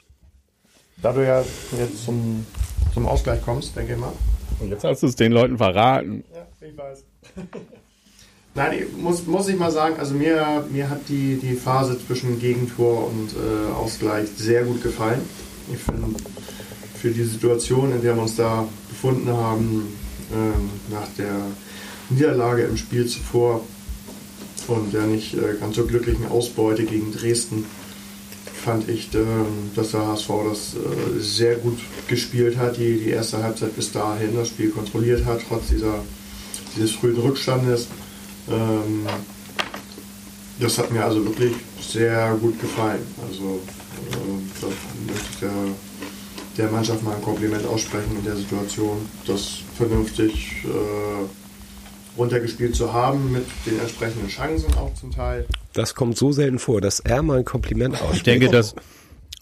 [1.01, 1.45] Da du ja
[1.79, 2.45] jetzt zum,
[2.93, 4.13] zum Ausgleich kommst, denke ich mal.
[4.61, 6.25] Und jetzt hast du es den Leuten verraten.
[6.35, 7.05] Ja, ich weiß.
[8.55, 12.41] Nein, ich muss, muss ich mal sagen, also mir, mir hat die, die Phase zwischen
[12.41, 15.21] Gegentor und äh, Ausgleich sehr gut gefallen.
[15.73, 16.19] Ich finde,
[16.95, 19.97] für die Situation, in der wir uns da befunden haben,
[20.35, 21.37] ähm, nach der
[22.11, 23.65] Niederlage im Spiel zuvor
[24.67, 27.65] und der nicht äh, ganz so glücklichen Ausbeute gegen Dresden,
[28.69, 29.19] fand ich, äh,
[29.75, 34.37] dass der HSV das äh, sehr gut gespielt hat, die, die erste Halbzeit bis dahin
[34.37, 36.05] das Spiel kontrolliert hat, trotz dieser,
[36.77, 37.89] dieses frühen Rückstandes.
[38.47, 39.07] Ähm,
[40.61, 43.01] das hat mir also wirklich sehr gut gefallen.
[43.27, 43.61] Also
[44.61, 44.67] da
[45.07, 45.51] möchte ich der,
[46.59, 53.33] der Mannschaft mal ein Kompliment aussprechen in der Situation, das vernünftig äh, runtergespielt zu haben
[53.33, 55.47] mit den entsprechenden Chancen auch zum Teil.
[55.79, 58.17] Das kommt so selten vor, dass er mal ein Kompliment ausspricht.
[58.17, 58.75] Ich denke, dass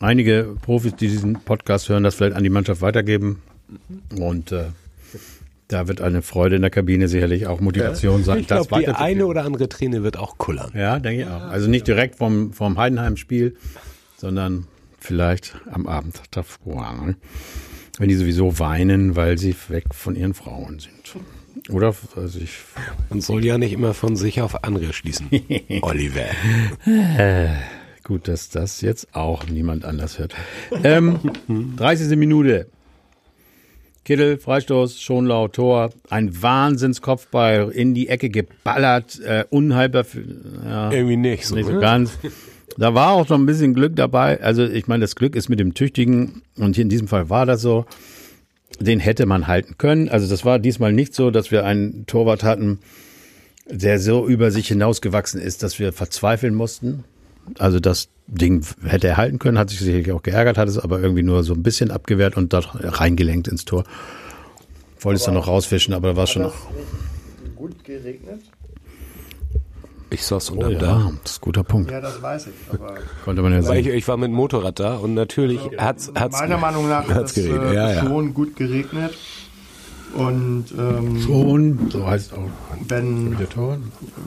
[0.00, 3.42] einige Profis, die diesen Podcast hören, das vielleicht an die Mannschaft weitergeben.
[4.18, 4.66] Und äh,
[5.68, 8.40] da wird eine Freude in der Kabine sicherlich auch Motivation sein.
[8.40, 10.72] Ich glaube, die eine oder andere Träne wird auch kullern.
[10.74, 11.42] Ja, denke ich auch.
[11.42, 13.56] Also nicht direkt vom, vom Heidenheim-Spiel,
[14.16, 14.66] sondern
[15.00, 16.92] vielleicht am Abend davor.
[17.02, 17.16] Ne?
[17.98, 21.16] Wenn die sowieso weinen, weil sie weg von ihren Frauen sind.
[21.70, 22.50] Oder also ich.
[23.10, 25.28] Man soll ja nicht immer von sich auf andere schließen.
[25.82, 26.26] Oliver.
[26.86, 27.48] Äh,
[28.04, 30.34] gut, dass das jetzt auch niemand anders hört.
[30.84, 31.18] Ähm,
[31.76, 32.16] 30.
[32.16, 32.68] Minute.
[34.04, 40.04] Kittel, Freistoß, Schonlau, Tor, ein Wahnsinnskopfball in die Ecke geballert, äh, unhaltbar,
[40.64, 42.16] ja, irgendwie nicht so, nicht so ganz.
[42.78, 44.40] Da war auch noch ein bisschen Glück dabei.
[44.40, 47.46] Also ich meine, das Glück ist mit dem Tüchtigen und hier in diesem Fall war
[47.46, 47.84] das so.
[48.80, 50.08] Den hätte man halten können.
[50.08, 52.80] Also das war diesmal nicht so, dass wir einen Torwart hatten,
[53.68, 57.04] der so über sich hinausgewachsen ist, dass wir verzweifeln mussten.
[57.58, 61.00] Also das Ding hätte er halten können, hat sich sicherlich auch geärgert, hat es aber
[61.00, 63.84] irgendwie nur so ein bisschen abgewehrt und dort reingelenkt ins Tor.
[65.00, 66.54] Wollte es dann noch rausfischen, aber da war es schon noch.
[67.54, 68.40] Gut geregnet?
[70.16, 71.12] Ich saß unter oh, ja, da.
[71.22, 71.90] Das ist ein guter Punkt.
[71.90, 72.54] Ja, das weiß ich.
[72.72, 72.94] Aber
[73.26, 73.76] Konnte man ja sehen.
[73.76, 77.14] ich, ich war mit dem Motorrad da und natürlich hat's, hat's meiner Meinung nach hat
[77.14, 77.70] hat's es geregnet.
[77.72, 78.02] äh, Ja, ja.
[78.02, 79.14] schon gut geregnet.
[80.14, 82.48] Und ähm, Schon, so heißt auch
[82.88, 83.36] wenn,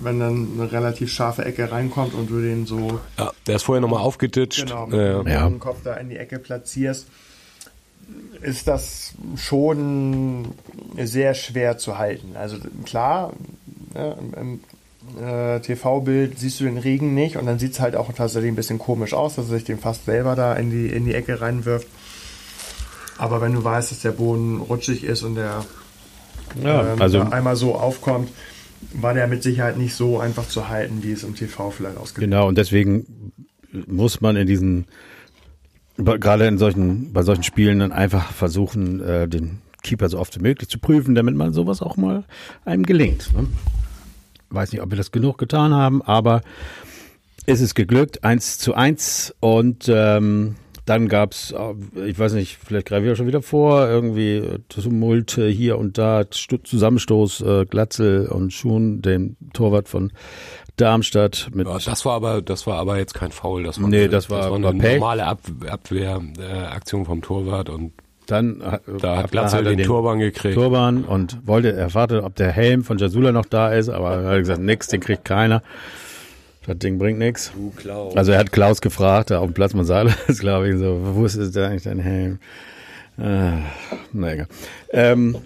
[0.03, 3.81] wenn dann eine relativ scharfe Ecke reinkommt und du den so Ja, der ist vorher
[3.81, 4.67] nochmal aufgetitscht.
[4.67, 5.23] genau, mit Ja.
[5.23, 5.49] dem Ja.
[5.59, 7.07] Kopf da in die Ecke platzierst,
[8.41, 10.49] ist das schon
[10.97, 12.35] sehr schwer zu halten.
[12.35, 13.33] Also klar,
[13.95, 14.59] ja, im, im
[15.17, 18.55] äh, TV-Bild siehst du den Regen nicht und dann sieht es halt auch tatsächlich ein
[18.55, 21.41] bisschen komisch aus, dass er sich den fast selber da in die, in die Ecke
[21.41, 21.87] reinwirft.
[23.17, 25.65] Aber wenn du weißt, dass der Boden rutschig ist und der
[26.63, 28.29] Ja, ähm, also einmal so aufkommt,
[28.93, 32.31] war der mit Sicherheit nicht so einfach zu halten, wie es im TV vielleicht ausgesehen
[32.31, 33.33] Genau, und deswegen
[33.87, 34.85] muss man in diesen,
[35.97, 40.41] gerade in solchen, bei solchen Spielen dann einfach versuchen, äh, den Keeper so oft wie
[40.41, 42.23] möglich zu prüfen, damit man sowas auch mal
[42.65, 43.33] einem gelingt.
[43.33, 43.47] Ne?
[44.49, 46.41] Weiß nicht, ob wir das genug getan haben, aber
[47.45, 52.87] es ist geglückt, eins zu eins und ähm, dann gab's, äh, ich weiß nicht, vielleicht
[52.87, 58.51] greife ich auch schon wieder vor, irgendwie Tumult hier und da, Zusammenstoß, äh, Glatzel und
[58.53, 60.11] Schuhn, dem Torwart von
[60.77, 63.63] Darmstadt mit Ja, das war aber, das war aber jetzt kein Foul.
[63.63, 64.93] Das war, Nee, das war- eine war Pech.
[64.99, 67.91] normale Ab Abwehraktion äh, vom Torwart und
[68.29, 70.53] Dann hat, da hat Glatzel er den Turban gekriegt.
[70.53, 74.29] Turban und wollte, er wartete, ob der Helm von Jasula noch da ist, aber er
[74.31, 75.63] hat gesagt, nix, den kriegt keiner.
[76.67, 77.19] Das Ding bringt
[77.77, 78.15] Klaus.
[78.15, 80.99] Also er hat Klaus gefragt, da auf dem Platz, man sah das, glaube ich, so,
[81.15, 82.39] wo ist denn eigentlich dein Helm?
[83.17, 83.63] Ah,
[84.13, 84.47] na egal.
[84.91, 85.37] Ähm,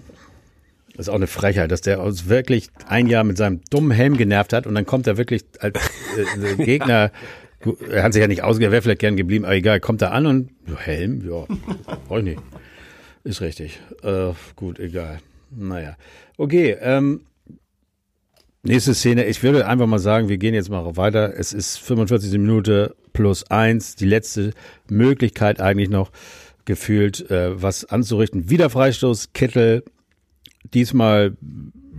[0.94, 4.16] das ist auch eine Frechheit, dass der uns wirklich ein Jahr mit seinem dummen Helm
[4.16, 5.76] genervt hat und dann kommt er wirklich als
[6.38, 7.10] äh, Gegner,
[7.64, 10.12] Gut, er hat sich ja nicht ausgewählt, wäre vielleicht gern geblieben, aber egal, kommt er
[10.12, 11.46] an und Helm, ja,
[12.06, 12.42] brauch ich nicht.
[13.24, 13.80] Ist richtig.
[14.02, 15.18] Äh, gut, egal.
[15.50, 15.96] Naja.
[16.36, 17.22] Okay, ähm,
[18.62, 19.24] nächste Szene.
[19.24, 21.34] Ich würde einfach mal sagen, wir gehen jetzt mal weiter.
[21.36, 22.32] Es ist 45.
[22.32, 23.96] Minute plus eins.
[23.96, 24.52] Die letzte
[24.88, 26.10] Möglichkeit eigentlich noch
[26.66, 28.50] gefühlt, äh, was anzurichten.
[28.50, 29.84] Wieder Freistoß, Kittel.
[30.72, 31.36] Diesmal,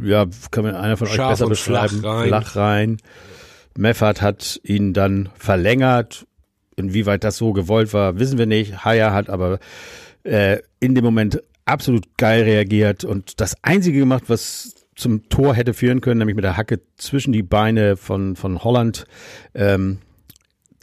[0.03, 2.05] ja, kann mir einer von euch Scharf besser und flach beschreiben.
[2.05, 2.27] rein.
[2.27, 2.97] Flach rein.
[3.77, 6.27] Meffert hat ihn dann verlängert.
[6.75, 8.83] Inwieweit das so gewollt war, wissen wir nicht.
[8.83, 9.59] Haya hat aber
[10.25, 15.73] äh, in dem Moment absolut geil reagiert und das Einzige gemacht, was zum Tor hätte
[15.73, 19.05] führen können, nämlich mit der Hacke zwischen die Beine von, von Holland
[19.53, 19.99] ähm,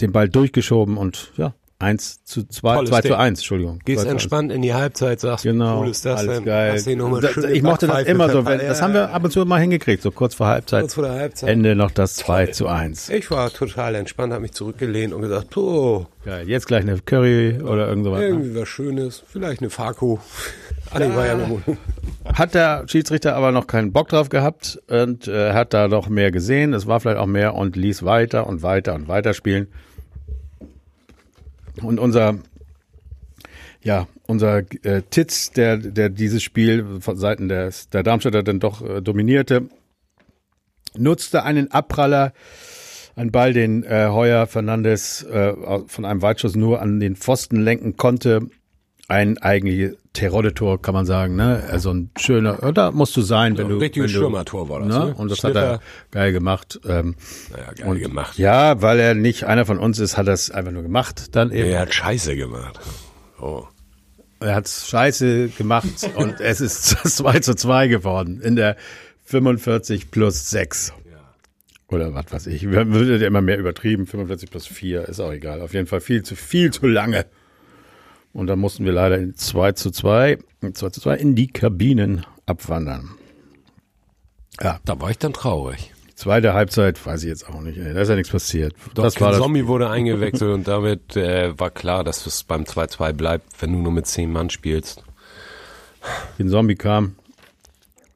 [0.00, 3.16] den Ball durchgeschoben und ja, eins zu zwei, Tolles zwei zu Ding.
[3.16, 3.80] eins, Entschuldigung.
[3.84, 6.44] Gehst entspannt in die Halbzeit, sagst, Genau, wie cool ist das alles denn?
[6.44, 6.82] geil.
[6.82, 9.60] Du schöne ich mochte das immer so, wenn, das haben wir ab und zu mal
[9.60, 10.82] hingekriegt, so kurz vor Halbzeit.
[10.82, 11.48] Kurz vor der Halbzeit.
[11.50, 13.10] Ende noch das 2 zu 1.
[13.10, 16.48] Ich war total entspannt, habe mich zurückgelehnt und gesagt, oh, Geil.
[16.48, 18.20] Jetzt gleich eine Curry oder irgend sowas.
[18.20, 18.26] Ne?
[18.26, 20.20] irgendwie was Schönes, vielleicht eine Farko.
[20.94, 21.62] Ah, ja nur.
[22.34, 26.30] Hat der Schiedsrichter aber noch keinen Bock drauf gehabt und äh, hat da noch mehr
[26.30, 26.74] gesehen.
[26.74, 29.68] Es war vielleicht auch mehr und ließ weiter und weiter und weiter spielen.
[31.80, 32.38] Und unser,
[33.82, 38.82] ja, unser äh, Titz, der, der dieses Spiel von Seiten des, der Darmstädter dann doch
[38.82, 39.68] äh, dominierte,
[40.96, 42.32] nutzte einen Abpraller,
[43.16, 45.54] einen Ball, den äh, Heuer Fernandes äh,
[45.86, 48.48] von einem Weitschuss nur an den Pfosten lenken konnte.
[49.12, 51.62] Ein eigentliches Terodde-Tor, kann man sagen, ne?
[51.70, 53.78] Also ein schöner, da musst du sein, wenn ja, du.
[53.78, 55.06] Richtiges Stürmertor war das, ne?
[55.06, 55.14] ne?
[55.14, 55.60] Und das Schlitter.
[55.60, 56.80] hat er geil gemacht.
[56.86, 57.14] Ähm,
[57.50, 58.38] naja, geil und, gemacht.
[58.38, 61.36] Ja, weil er nicht einer von uns ist, hat er es einfach nur gemacht.
[61.36, 61.68] Dann eben.
[61.68, 62.80] Er hat Scheiße gemacht.
[63.40, 63.64] Oh.
[64.40, 66.84] Er hat Scheiße gemacht und es ist
[67.16, 68.76] 2 zu 2 geworden in der
[69.24, 70.94] 45 plus 6.
[71.88, 72.70] Oder was weiß ich.
[72.70, 74.06] Wir wird ja immer mehr übertrieben.
[74.06, 75.60] 45 plus 4 ist auch egal.
[75.60, 77.26] Auf jeden Fall viel zu, viel zu lange.
[78.32, 80.38] Und dann mussten wir leider in 2 zu 2,
[80.72, 83.10] 2 zu 2 in die Kabinen abwandern.
[84.60, 84.80] Ja.
[84.84, 85.92] Da war ich dann traurig.
[86.14, 87.78] Zweite Halbzeit weiß ich jetzt auch nicht.
[87.78, 88.74] Da ist ja nichts passiert.
[88.94, 93.12] Doch, das war Zombie wurde eingewechselt und damit äh, war klar, dass es beim 2-2
[93.12, 95.02] bleibt, wenn du nur mit 10 Mann spielst.
[96.38, 97.16] Den Zombie kam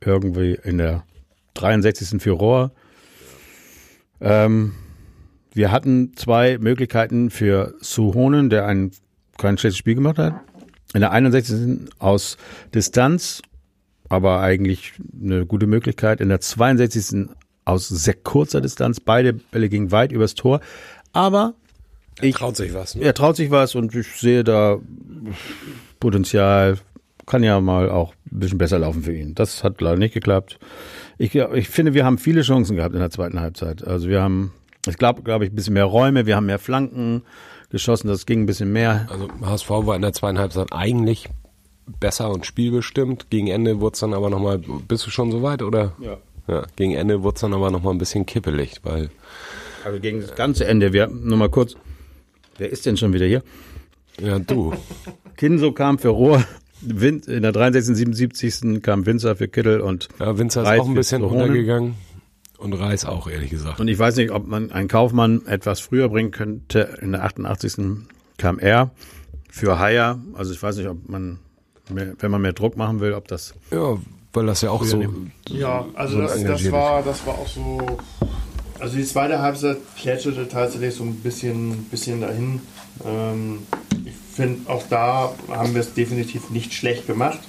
[0.00, 1.05] irgendwie in der
[1.55, 2.22] 63.
[2.22, 2.70] für Rohr.
[4.20, 4.74] Ähm,
[5.52, 8.92] wir hatten zwei Möglichkeiten für Suhonen, der ein
[9.38, 10.35] kein schlechtes Spiel gemacht hat.
[10.94, 11.90] In der 61.
[11.99, 12.37] aus
[12.75, 13.42] Distanz,
[14.09, 16.20] aber eigentlich eine gute Möglichkeit.
[16.20, 17.29] In der 62.
[17.64, 19.01] aus sehr kurzer Distanz.
[19.01, 20.61] Beide Bälle gingen weit übers Tor.
[21.12, 21.55] Aber
[22.20, 22.94] er traut sich was.
[22.94, 23.03] Ne?
[23.03, 24.79] Er traut sich was und ich sehe da
[26.01, 26.79] Potenzial.
[27.27, 29.35] Kann ja mal auch ein bisschen besser laufen für ihn.
[29.35, 30.59] Das hat leider nicht geklappt.
[31.18, 33.85] Ich, ich finde, wir haben viele Chancen gehabt in der zweiten Halbzeit.
[33.85, 34.53] Also wir haben,
[34.87, 37.22] ich glaube, glaube ich, ein bisschen mehr Räume, wir haben mehr Flanken
[37.70, 39.07] geschossen, das ging ein bisschen mehr.
[39.11, 41.29] Also HSV war in der zweiten Halbzeit eigentlich
[41.87, 43.31] besser und spielbestimmt.
[43.31, 45.92] Gegen Ende wurde es dann aber nochmal, bist du schon so weit oder?
[46.00, 46.18] Ja.
[46.48, 49.11] Ja, gegen Ende wurde es dann aber nochmal ein bisschen kippelig, weil.
[49.85, 51.74] Also gegen das ganze Ende, wir, nur mal kurz,
[52.59, 53.42] wer ist denn schon wieder hier?
[54.20, 54.72] Ja, du.
[55.37, 56.44] Kinso kam für Rohr,
[56.83, 57.96] in der 63.
[57.96, 58.83] 77.
[58.83, 60.09] kam Winzer für Kittel und.
[60.20, 61.94] Ja, Winzer ist auch ein bisschen runtergegangen.
[62.58, 63.80] Und Reis auch, ehrlich gesagt.
[63.80, 66.96] Und ich weiß nicht, ob man einen Kaufmann etwas früher bringen könnte.
[67.02, 68.04] In der 88.
[68.38, 68.90] kam er
[69.50, 70.18] für Haier.
[70.34, 71.38] Also ich weiß nicht, ob man,
[71.90, 73.54] mehr, wenn man mehr Druck machen will, ob das.
[73.70, 73.98] Ja,
[74.32, 75.02] weil das ja auch so.
[75.48, 77.98] Ja, also so das, das, war, das war auch so.
[78.78, 82.60] Also die zweite Halbzeit plätscherte tatsächlich so ein bisschen, bisschen dahin.
[83.04, 83.60] Ähm,
[84.04, 87.40] ich finde, auch da haben wir es definitiv nicht schlecht gemacht.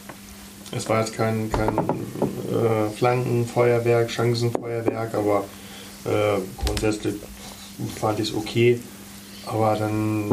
[0.72, 5.46] Es war jetzt kein, kein äh, Flankenfeuerwerk, Chancenfeuerwerk, aber
[6.06, 7.16] äh, grundsätzlich
[8.00, 8.80] fand ich es okay.
[9.46, 10.30] Aber dann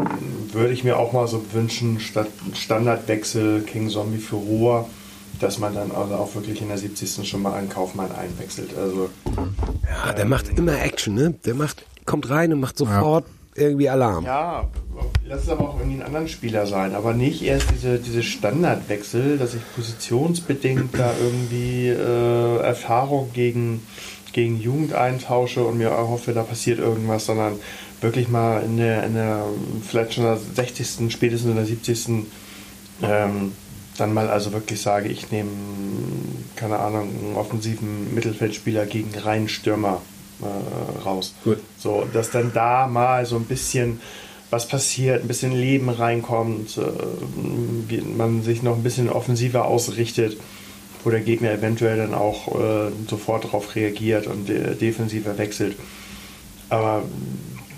[0.51, 4.89] würde ich mir auch mal so wünschen, statt Standardwechsel King Zombie für Rohr,
[5.39, 7.27] dass man dann also auch wirklich in der 70.
[7.27, 8.77] schon mal einen Kaufmann einwechselt.
[8.77, 11.33] Also, ja, der ähm, macht immer Action, ne?
[11.45, 13.63] Der macht, kommt rein und macht sofort ja.
[13.63, 14.25] irgendwie Alarm.
[14.25, 14.67] Ja,
[15.27, 19.37] Lass es aber auch irgendwie ein anderer Spieler sein, aber nicht erst diese, diese Standardwechsel,
[19.37, 23.81] dass ich positionsbedingt da irgendwie äh, Erfahrung gegen,
[24.33, 27.59] gegen Jugend eintausche und mir hoffe, da passiert irgendwas, sondern
[28.01, 29.45] wirklich mal in der, in der
[29.81, 32.07] vielleicht schon der 60., spätestens in der 70.
[33.01, 33.51] Ähm,
[33.97, 35.49] dann mal also wirklich sage, ich nehme,
[36.55, 40.01] keine Ahnung, einen offensiven Mittelfeldspieler gegen reinen Stürmer
[40.41, 41.33] äh, raus.
[41.43, 41.59] Gut.
[41.77, 44.01] So, dass dann da mal so ein bisschen
[44.49, 50.37] was passiert, ein bisschen Leben reinkommt, äh, man sich noch ein bisschen offensiver ausrichtet,
[51.03, 55.75] wo der Gegner eventuell dann auch äh, sofort darauf reagiert und äh, defensiver wechselt.
[56.69, 57.03] Aber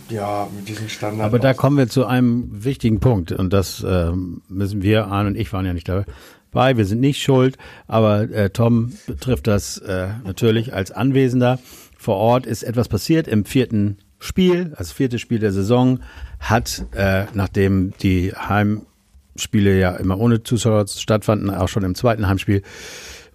[0.09, 1.25] ja, mit diesem Standard.
[1.25, 4.11] Aber da kommen wir zu einem wichtigen Punkt und das äh,
[4.47, 8.49] müssen wir, Arne und ich waren ja nicht dabei, wir sind nicht schuld, aber äh,
[8.49, 11.59] Tom betrifft das äh, natürlich als Anwesender.
[11.97, 15.99] Vor Ort ist etwas passiert im vierten Spiel, das vierte Spiel der Saison,
[16.39, 22.63] hat, äh, nachdem die Heimspiele ja immer ohne Zuschauer stattfanden, auch schon im zweiten Heimspiel,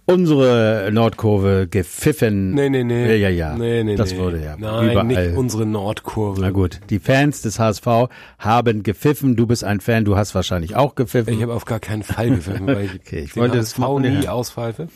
[0.05, 2.53] unsere Nordkurve gepfiffen.
[2.55, 3.07] Nee, nee, nee.
[3.07, 3.57] Ja, ja, ja.
[3.57, 4.19] Nee, nee, das nee.
[4.19, 5.05] wurde ja Nein, überall.
[5.05, 6.41] nicht unsere Nordkurve.
[6.41, 7.87] Na gut, die Fans des HSV
[8.39, 9.37] haben gepfiffen.
[9.37, 11.33] Du bist ein Fan, du hast wahrscheinlich auch gepfiffen.
[11.33, 14.29] Ich habe auf gar keinen Fall gepfiffen, weil ich, okay, ich wollte HSV das nie
[14.29, 14.89] auspfeife.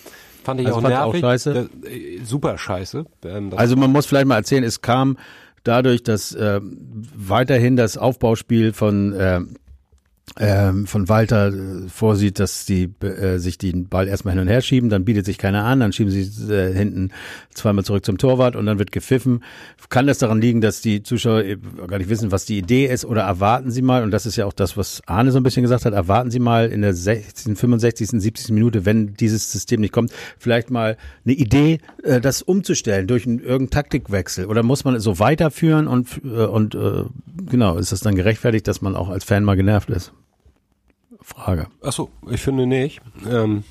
[0.42, 1.24] Fand ich also auch nervig.
[1.24, 1.54] Auch scheiße.
[1.54, 3.04] Das, äh, super scheiße.
[3.24, 5.18] Ähm, also man muss vielleicht mal erzählen, es kam
[5.66, 9.40] dadurch, dass äh, weiterhin das Aufbauspiel von äh,
[10.38, 14.60] ähm, von Walter äh, vorsieht, dass die äh, sich den Ball erstmal hin und her
[14.60, 17.10] schieben, dann bietet sich keiner an, dann schieben sie äh, hinten
[17.54, 19.42] zweimal zurück zum Torwart und dann wird gepfiffen.
[19.88, 23.04] Kann das daran liegen, dass die Zuschauer äh, gar nicht wissen, was die Idee ist
[23.04, 25.62] oder erwarten sie mal, und das ist ja auch das, was Arne so ein bisschen
[25.62, 28.50] gesagt hat, erwarten sie mal in der 16., 65., 70.
[28.50, 33.38] Minute, wenn dieses System nicht kommt, vielleicht mal eine Idee, äh, das umzustellen durch einen
[33.38, 37.04] irgendeinen Taktikwechsel oder muss man es so weiterführen und, äh, und äh,
[37.44, 40.12] genau, ist das dann gerechtfertigt, dass man auch als Fan mal genervt ist?
[41.20, 41.66] Frage.
[41.82, 43.00] Achso, ich finde nicht.
[43.28, 43.64] Ähm,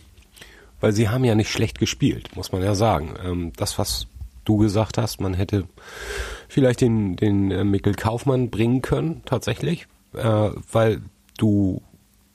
[0.82, 3.16] weil sie haben ja nicht schlecht gespielt, muss man ja sagen.
[3.24, 4.08] Ähm, das, was
[4.44, 5.68] du gesagt hast, man hätte
[6.48, 11.02] vielleicht den, den äh, Mikkel Kaufmann bringen können, tatsächlich, äh, weil
[11.38, 11.82] du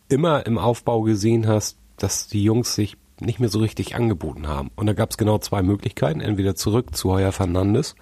[0.08, 4.70] immer im Aufbau gesehen hast, dass die Jungs sich nicht mehr so richtig angeboten haben.
[4.76, 6.20] Und da gab es genau zwei Möglichkeiten.
[6.20, 7.94] Entweder zurück zu Heuer Fernandes,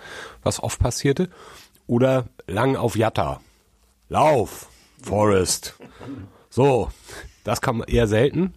[0.42, 1.28] was oft passierte,
[1.88, 3.40] oder lang auf Jatta.
[4.08, 4.68] Lauf,
[5.02, 5.74] Forest.
[6.48, 6.90] So,
[7.42, 8.54] das kam eher selten.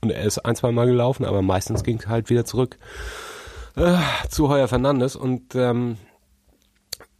[0.00, 2.78] Und er ist ein, zwei Mal gelaufen, aber meistens ging es halt wieder zurück
[3.74, 3.96] äh,
[4.28, 5.16] zu Heuer Fernandes.
[5.16, 5.96] Und ähm,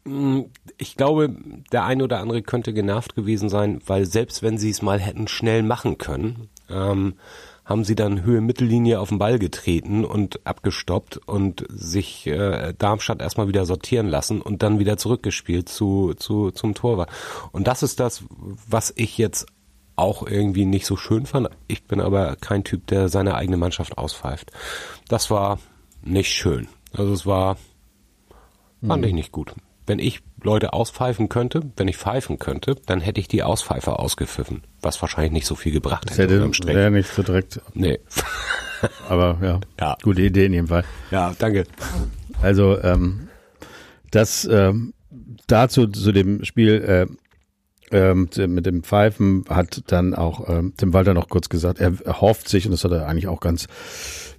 [0.05, 0.43] mm,
[0.77, 1.35] ich glaube,
[1.73, 5.27] der eine oder andere könnte genervt gewesen sein, weil selbst wenn sie es mal hätten
[5.27, 7.15] schnell machen können, ähm,
[7.69, 13.21] haben sie dann Höhe Mittellinie auf den Ball getreten und abgestoppt und sich äh, Darmstadt
[13.21, 17.11] erstmal wieder sortieren lassen und dann wieder zurückgespielt zu, zu zum Torwart.
[17.53, 18.25] Und das ist das,
[18.69, 19.47] was ich jetzt
[19.97, 21.51] auch irgendwie nicht so schön fand.
[21.67, 24.51] Ich bin aber kein Typ, der seine eigene Mannschaft auspfeift.
[25.09, 25.59] Das war
[26.03, 26.69] nicht schön.
[26.93, 27.57] Also es war
[28.81, 29.09] fand mhm.
[29.09, 29.55] ich nicht gut
[29.89, 34.63] wenn ich Leute auspfeifen könnte, wenn ich pfeifen könnte, dann hätte ich die Auspfeifer ausgepfiffen,
[34.81, 36.43] was wahrscheinlich nicht so viel gebracht das hätte.
[36.43, 37.61] hätte wäre nicht so direkt.
[37.75, 37.99] Nee.
[39.09, 40.85] Aber ja, ja, gute Idee in jedem Fall.
[41.11, 41.65] Ja, danke.
[42.41, 43.29] Also ähm,
[44.11, 44.95] das ähm,
[45.47, 47.07] dazu zu dem Spiel äh,
[47.91, 52.49] ähm, mit dem Pfeifen hat dann auch ähm, Tim Walter noch kurz gesagt, er erhofft
[52.49, 53.67] sich, und das hat er eigentlich auch ganz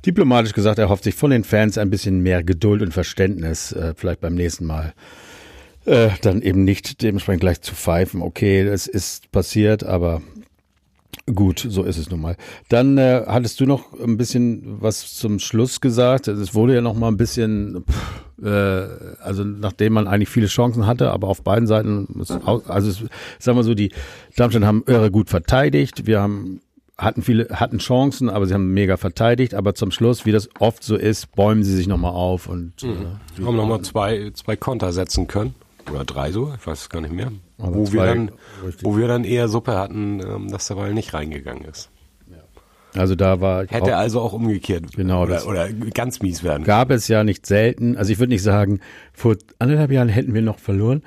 [0.05, 3.93] diplomatisch gesagt, er hofft sich von den Fans ein bisschen mehr Geduld und Verständnis, äh,
[3.95, 4.93] vielleicht beim nächsten Mal
[5.89, 8.21] äh, dann eben nicht dementsprechend gleich zu pfeifen.
[8.21, 10.21] Okay, es ist passiert, aber
[11.33, 12.37] Gut, so ist es nun mal.
[12.69, 16.27] Dann äh, hattest du noch ein bisschen was zum Schluss gesagt.
[16.27, 18.87] Es wurde ja noch mal ein bisschen, pff, äh,
[19.21, 22.23] also nachdem man eigentlich viele Chancen hatte, aber auf beiden Seiten,
[22.67, 23.03] also es,
[23.37, 23.91] sagen wir so, die
[24.37, 26.07] Darmstadt haben irre gut verteidigt.
[26.07, 26.61] Wir haben
[26.97, 29.53] hatten viele hatten Chancen, aber sie haben mega verteidigt.
[29.53, 32.73] Aber zum Schluss, wie das oft so ist, bäumen sie sich noch mal auf und
[32.83, 32.89] mhm.
[33.39, 35.53] äh, haben noch mal zwei zwei Konter setzen können
[35.91, 37.31] oder drei so, ich weiß es gar nicht mehr.
[37.57, 38.31] Aber wo wir dann,
[38.81, 41.89] wo wir dann eher Suppe hatten, ähm, dass der Ball nicht reingegangen ist.
[42.95, 46.63] Also da war hätte auch, also auch umgekehrt genau oder, oder ganz mies werden.
[46.63, 47.97] Gab es ja nicht selten.
[47.97, 48.79] Also ich würde nicht sagen,
[49.13, 51.03] vor anderthalb Jahren hätten wir noch verloren.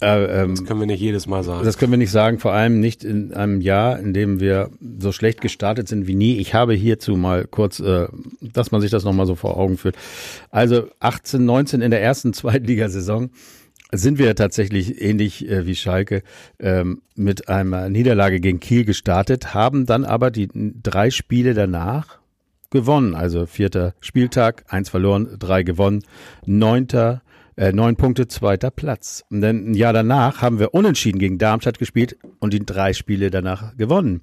[0.00, 1.64] Äh, ähm, das können wir nicht jedes Mal sagen.
[1.64, 5.10] Das können wir nicht sagen, vor allem nicht in einem Jahr, in dem wir so
[5.10, 6.36] schlecht gestartet sind wie nie.
[6.36, 8.06] Ich habe hierzu mal kurz, äh,
[8.40, 9.96] dass man sich das nochmal so vor Augen führt.
[10.50, 13.30] Also 18, 19 in der ersten Zweitligasaison
[13.92, 16.22] sind wir tatsächlich ähnlich äh, wie Schalke
[16.58, 22.18] ähm, mit einer Niederlage gegen Kiel gestartet, haben dann aber die drei Spiele danach
[22.70, 23.14] gewonnen.
[23.14, 26.02] Also vierter Spieltag, eins verloren, drei gewonnen,
[26.44, 27.22] neunter,
[27.56, 29.24] äh, neun Punkte, zweiter Platz.
[29.30, 33.30] Und dann ein Jahr danach haben wir unentschieden gegen Darmstadt gespielt und die drei Spiele
[33.30, 34.22] danach gewonnen.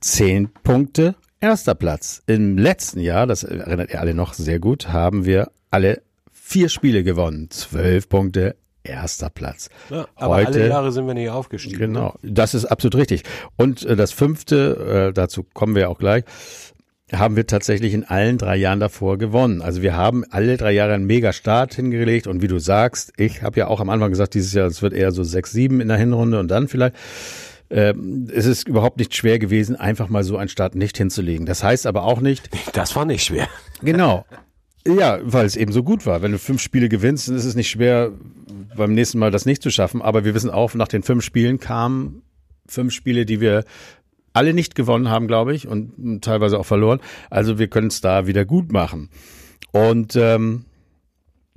[0.00, 2.22] Zehn Punkte, erster Platz.
[2.26, 7.02] Im letzten Jahr, das erinnert ihr alle noch sehr gut, haben wir alle vier Spiele
[7.02, 7.50] gewonnen.
[7.50, 8.54] Zwölf Punkte,
[8.88, 9.70] erster Platz.
[9.90, 11.78] Ja, aber Heute, alle Jahre sind wir nicht aufgestiegen.
[11.78, 13.22] Genau, das ist absolut richtig.
[13.56, 16.24] Und äh, das fünfte, äh, dazu kommen wir auch gleich,
[17.12, 19.62] haben wir tatsächlich in allen drei Jahren davor gewonnen.
[19.62, 23.60] Also wir haben alle drei Jahre einen Mega-Start hingelegt und wie du sagst, ich habe
[23.60, 25.98] ja auch am Anfang gesagt, dieses Jahr es wird eher so sechs, sieben in der
[25.98, 26.96] Hinrunde und dann vielleicht.
[27.68, 31.46] Ähm, es ist überhaupt nicht schwer gewesen, einfach mal so einen Start nicht hinzulegen.
[31.46, 32.48] Das heißt aber auch nicht.
[32.72, 33.48] Das war nicht schwer.
[33.82, 34.24] Genau.
[34.86, 36.22] Ja, weil es eben so gut war.
[36.22, 38.12] Wenn du fünf Spiele gewinnst, dann ist es nicht schwer,
[38.76, 40.02] beim nächsten Mal das nicht zu schaffen.
[40.02, 42.22] Aber wir wissen auch, nach den fünf Spielen kamen
[42.68, 43.64] fünf Spiele, die wir
[44.32, 47.00] alle nicht gewonnen haben, glaube ich, und teilweise auch verloren.
[47.30, 49.08] Also wir können es da wieder gut machen.
[49.72, 50.66] Und ähm,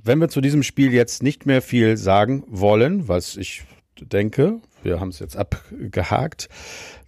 [0.02, 3.64] wenn wir zu diesem Spiel jetzt nicht mehr viel sagen wollen, was ich
[4.00, 6.48] denke, wir haben es jetzt abgehakt,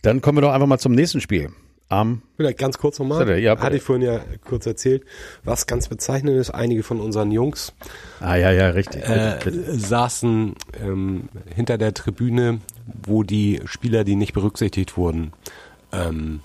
[0.03, 1.51] dann kommen wir doch einfach mal zum nächsten Spiel.
[1.93, 3.39] Um, Vielleicht ganz kurz nochmal.
[3.39, 5.05] Ja, Hatte ich vorhin ja kurz erzählt.
[5.45, 7.75] Was ganz bezeichnend ist, einige von unseren Jungs
[8.21, 9.07] ah, ja, ja, richtig.
[9.07, 15.35] Äh, saßen ähm, hinter der Tribüne, wo die Spieler, die nicht berücksichtigt wurden,
[15.93, 16.41] ähm,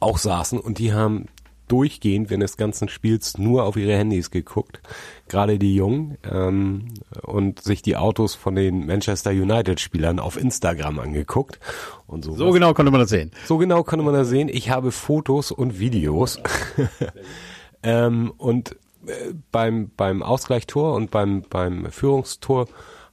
[0.00, 1.26] auch saßen und die haben
[1.68, 4.80] durchgehend während des ganzen Spiels nur auf ihre Handys geguckt,
[5.28, 11.58] gerade die Jungen, ähm, und sich die Autos von den Manchester United-Spielern auf Instagram angeguckt.
[12.06, 13.30] Und so, so genau konnte man das sehen.
[13.44, 14.48] So genau konnte man das sehen.
[14.48, 16.40] Ich habe Fotos und Videos.
[17.82, 18.72] ähm, und
[19.06, 22.66] äh, beim, beim Ausgleichstor und beim, beim Führungstor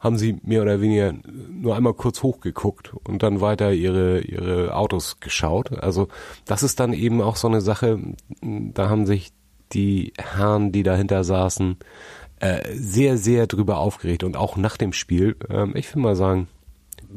[0.06, 1.14] haben sie mehr oder weniger
[1.50, 5.72] nur einmal kurz hochgeguckt und dann weiter ihre, ihre Autos geschaut.
[5.80, 6.10] Also
[6.46, 8.00] das ist dann eben auch so eine Sache,
[8.42, 9.34] da haben sich
[9.74, 11.78] die Herren, die dahinter saßen,
[12.40, 16.50] äh, sehr, sehr drüber aufgeregt und auch nach dem Spiel, äh, ich will mal sagen,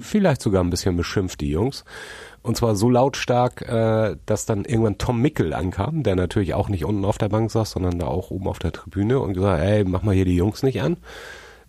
[0.00, 1.84] vielleicht sogar ein bisschen beschimpft, die Jungs.
[2.40, 6.86] Und zwar so lautstark, äh, dass dann irgendwann Tom Mickel ankam, der natürlich auch nicht
[6.86, 9.84] unten auf der Bank saß, sondern da auch oben auf der Tribüne und gesagt, ey,
[9.84, 10.96] mach mal hier die Jungs nicht an.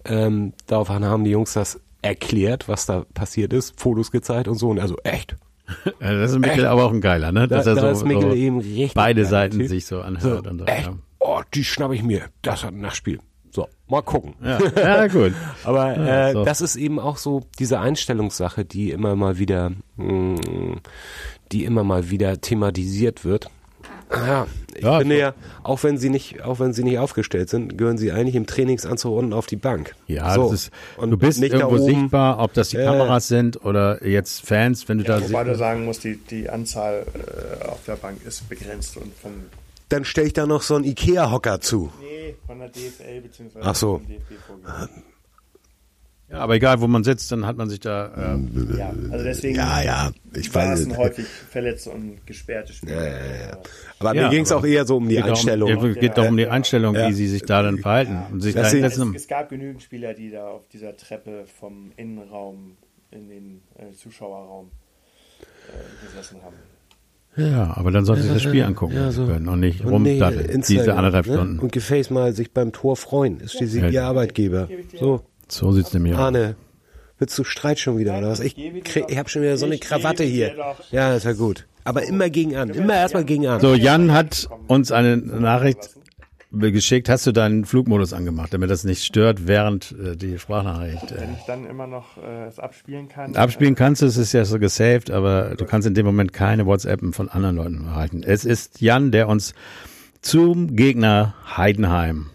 [0.05, 4.69] Ähm, daraufhin haben die Jungs das erklärt, was da passiert ist, Fotos gezeigt und so.
[4.69, 5.35] Und also echt,
[5.99, 7.47] das ist Mikkel aber auch ein geiler, ne?
[7.47, 10.45] Dass da, er so, da ist Mikkel so eben richtig beide Seiten sich so anhört.
[10.45, 10.87] So, und so, echt?
[10.87, 10.93] Ja.
[11.19, 12.23] Oh, die schnapp ich mir.
[12.41, 13.19] Das hat ein Nachspiel.
[13.51, 14.35] So, mal gucken.
[14.43, 15.33] Ja, ja gut.
[15.63, 16.45] Aber äh, so.
[16.45, 20.81] das ist eben auch so diese Einstellungssache, die immer mal wieder, mh, mm,
[21.51, 23.49] die immer mal wieder thematisiert wird.
[24.11, 25.33] Ja, ich ja, finde ja,
[25.63, 29.15] auch wenn sie nicht, auch wenn sie nicht aufgestellt sind, gehören sie eigentlich im Trainingsanzug
[29.15, 29.95] unten auf die Bank.
[30.07, 30.51] Ja, so.
[30.51, 34.45] ist, und du bist nicht irgendwo sichtbar, ob das die äh, Kameras sind oder jetzt
[34.45, 37.97] Fans, wenn du ja, da Wobei du sagen musst, die, die Anzahl äh, auf der
[37.97, 39.33] Bank ist begrenzt und vom
[39.89, 41.91] dann stelle ich da noch so einen Ikea-Hocker zu.
[41.99, 43.59] Nee, von der DFL bzw.
[43.61, 44.01] Ach so.
[46.31, 48.35] Ja, aber egal, wo man sitzt, dann hat man sich da.
[48.35, 49.55] Äh ja, also deswegen.
[49.55, 50.11] Ja, ja.
[50.35, 50.95] Ich weiß.
[50.95, 52.95] häufig verletzte und gesperrte Spieler.
[52.95, 53.57] Ja, ja, ja.
[53.97, 55.85] Aber ja, mir ging es auch eher so um die geht Einstellung.
[55.85, 58.19] Es geht doch um die Einstellung, wie sie sich da dann verhalten.
[58.31, 62.77] Und sich da es, es gab genügend Spieler, die da auf dieser Treppe vom Innenraum
[63.09, 64.69] in den äh, Zuschauerraum
[65.41, 66.55] äh, gesessen haben.
[67.35, 69.25] Ja, aber dann sollten Sie das Spiel angucken ja, so.
[69.25, 71.33] können und nicht rumdatteln, nee, diese anderthalb ne?
[71.33, 71.59] Stunden.
[71.59, 73.89] Und Gefäß mal sich beim Tor freuen, ist schließlich ja.
[73.89, 74.67] Ihr Arbeitgeber.
[74.99, 75.21] So,
[75.51, 76.19] so sieht's nämlich aus.
[76.19, 76.55] Arne,
[77.17, 78.39] willst du Streit schon wieder oder was?
[78.39, 80.55] Ich, ich habe schon wieder so eine Krawatte hier.
[80.91, 81.67] Ja, ist ja gut.
[81.83, 83.59] Aber immer gegen an, immer erstmal gegen an.
[83.61, 85.95] So, Jan hat uns eine Nachricht
[86.51, 91.11] geschickt, hast du deinen Flugmodus angemacht, damit das nicht stört, während äh, die Sprachnachricht.
[91.11, 93.35] Äh, Wenn ich dann immer noch äh, es abspielen kann.
[93.35, 96.65] Abspielen kannst du, es ist ja so gesaved, aber du kannst in dem Moment keine
[96.65, 98.23] WhatsApp von anderen Leuten erhalten.
[98.23, 99.53] Es ist Jan, der uns
[100.21, 102.31] zum Gegner Heidenheim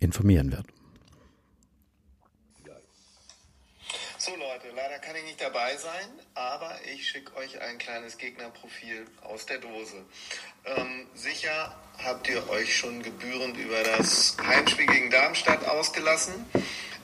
[0.00, 0.64] informieren wird.
[4.16, 9.06] So Leute, leider kann ich nicht dabei sein, aber ich schicke euch ein kleines Gegnerprofil
[9.22, 10.04] aus der Dose.
[10.66, 11.74] Ähm, sicher
[12.04, 16.34] habt ihr euch schon gebührend über das Heimspiel gegen Darmstadt ausgelassen.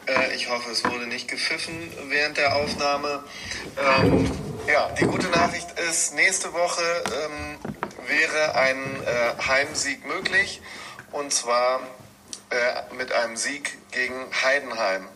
[0.07, 3.24] Äh, ich hoffe, es wurde nicht gepfiffen während der Aufnahme.
[3.78, 4.30] Ähm,
[4.66, 7.59] ja, die gute Nachricht ist, nächste Woche ähm,
[8.07, 10.61] wäre ein äh, Heimsieg möglich
[11.12, 11.80] und zwar
[12.51, 15.09] äh, mit einem Sieg gegen Heidenheim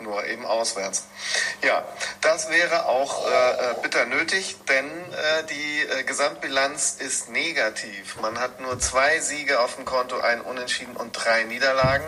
[0.00, 1.04] nur eben auswärts.
[1.62, 1.84] Ja,
[2.20, 8.16] das wäre auch äh, äh, bitter nötig, denn äh, die äh, Gesamtbilanz ist negativ.
[8.20, 12.06] Man hat nur zwei Siege auf dem Konto, ein Unentschieden und drei Niederlagen.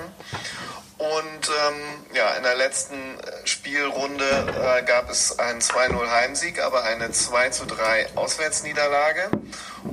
[1.01, 6.85] Und ähm, ja, in der letzten äh, Spielrunde äh, gab es einen 2-0 Heimsieg, aber
[6.85, 9.31] eine 2 3 Auswärtsniederlage.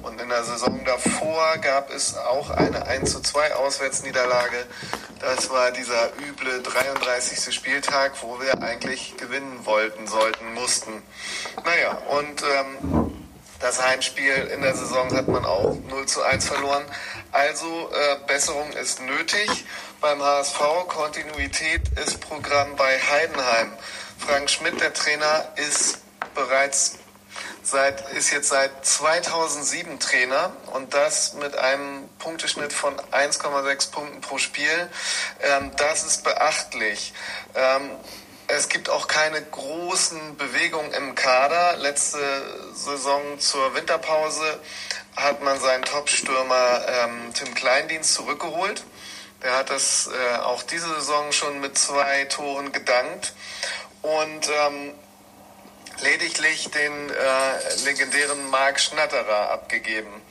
[0.01, 4.66] Und in der Saison davor gab es auch eine 1 2 Auswärtsniederlage.
[5.22, 7.55] Das war dieser üble 33.
[7.55, 11.03] Spieltag, wo wir eigentlich gewinnen wollten, sollten, mussten.
[11.64, 13.28] Naja, und ähm,
[13.60, 16.84] das Heimspiel in der Saison hat man auch 0 zu 1 verloren.
[17.32, 19.66] Also äh, Besserung ist nötig
[20.02, 20.60] beim HSV.
[20.88, 23.74] Kontinuität ist Programm bei Heidenheim.
[24.18, 26.00] Frank Schmidt, der Trainer, ist
[26.36, 26.98] bereits
[27.64, 34.38] seit, ist jetzt seit 2007 Trainer und das mit einem Punkteschnitt von 1,6 Punkten pro
[34.38, 34.89] Spiel.
[35.41, 37.14] Ähm, das ist beachtlich.
[37.56, 37.91] Ähm,
[38.48, 41.78] es gibt auch keine großen Bewegungen im Kader.
[41.78, 42.20] Letzte
[42.74, 44.60] Saison zur Winterpause
[45.18, 48.84] hat man seinen Top-Stürmer ähm, Tim Kleindienst zurückgeholt.
[49.44, 53.34] Der hat das äh, auch diese Saison schon mit zwei Toren gedankt
[54.02, 54.94] und ähm,
[56.02, 60.22] lediglich den äh, legendären Marc Schnatterer abgegeben.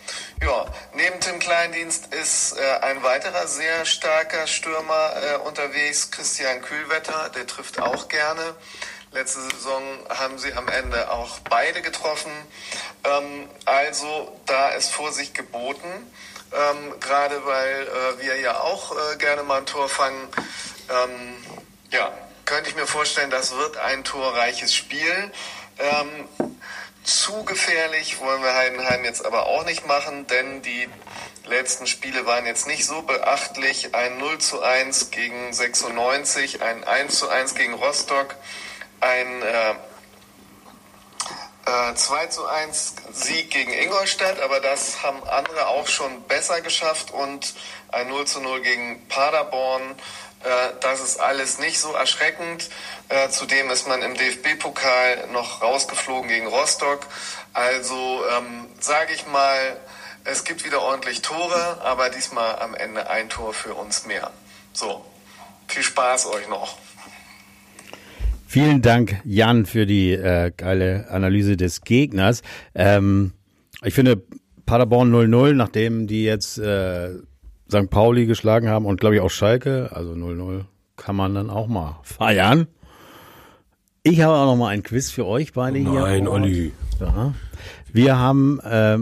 [0.43, 7.31] Ja, neben Tim Kleindienst ist äh, ein weiterer sehr starker Stürmer äh, unterwegs, Christian Kühlwetter,
[7.35, 8.55] der trifft auch gerne.
[9.13, 12.33] Letzte Saison haben sie am Ende auch beide getroffen.
[13.05, 16.13] Ähm, also da ist Vorsicht geboten
[16.57, 20.29] ähm, gerade weil äh, wir ja auch äh, gerne mal ein Tor fangen.
[20.89, 21.37] Ähm,
[21.91, 22.13] ja,
[22.45, 25.33] könnte ich mir vorstellen, das wird ein torreiches Spiel.
[25.79, 26.29] Ähm,
[27.05, 30.89] zu gefährlich wollen wir Heidenheim jetzt aber auch nicht machen, denn die
[31.45, 33.95] letzten Spiele waren jetzt nicht so beachtlich.
[33.95, 38.35] Ein 0 zu 1 gegen 96, ein 1 zu 1 gegen Rostock,
[39.01, 39.75] ein äh,
[41.67, 47.11] äh, 2 zu 1 Sieg gegen Ingolstadt, aber das haben andere auch schon besser geschafft
[47.11, 47.55] und
[47.91, 49.97] ein 0 zu 0 gegen Paderborn.
[50.45, 52.69] Äh, das ist alles nicht so erschreckend.
[53.09, 57.07] Äh, zudem ist man im DFB-Pokal noch rausgeflogen gegen Rostock.
[57.53, 59.77] Also ähm, sage ich mal,
[60.25, 64.31] es gibt wieder ordentlich Tore, aber diesmal am Ende ein Tor für uns mehr.
[64.73, 65.05] So,
[65.69, 66.77] viel Spaß euch noch.
[68.57, 72.41] Vielen Dank, Jan, für die äh, geile Analyse des Gegners.
[72.75, 73.33] Ähm,
[73.85, 74.23] ich finde
[74.65, 77.17] Paderborn 0-0, nachdem die jetzt äh,
[77.69, 77.91] St.
[77.91, 80.65] Pauli geschlagen haben und glaube ich auch Schalke, also 0-0,
[80.97, 82.67] kann man dann auch mal feiern.
[84.03, 86.01] Ich habe auch noch mal ein Quiz für euch beide hier.
[86.01, 86.73] Nein, Olli.
[86.99, 87.35] Ja.
[87.93, 88.97] Wir haben äh,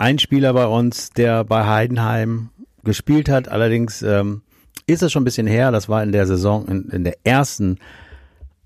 [0.00, 2.48] einen Spieler bei uns, der bei Heidenheim
[2.82, 3.46] gespielt hat.
[3.46, 4.42] Allerdings ähm,
[4.88, 5.70] ist es schon ein bisschen her.
[5.70, 7.78] Das war in der Saison, in, in der ersten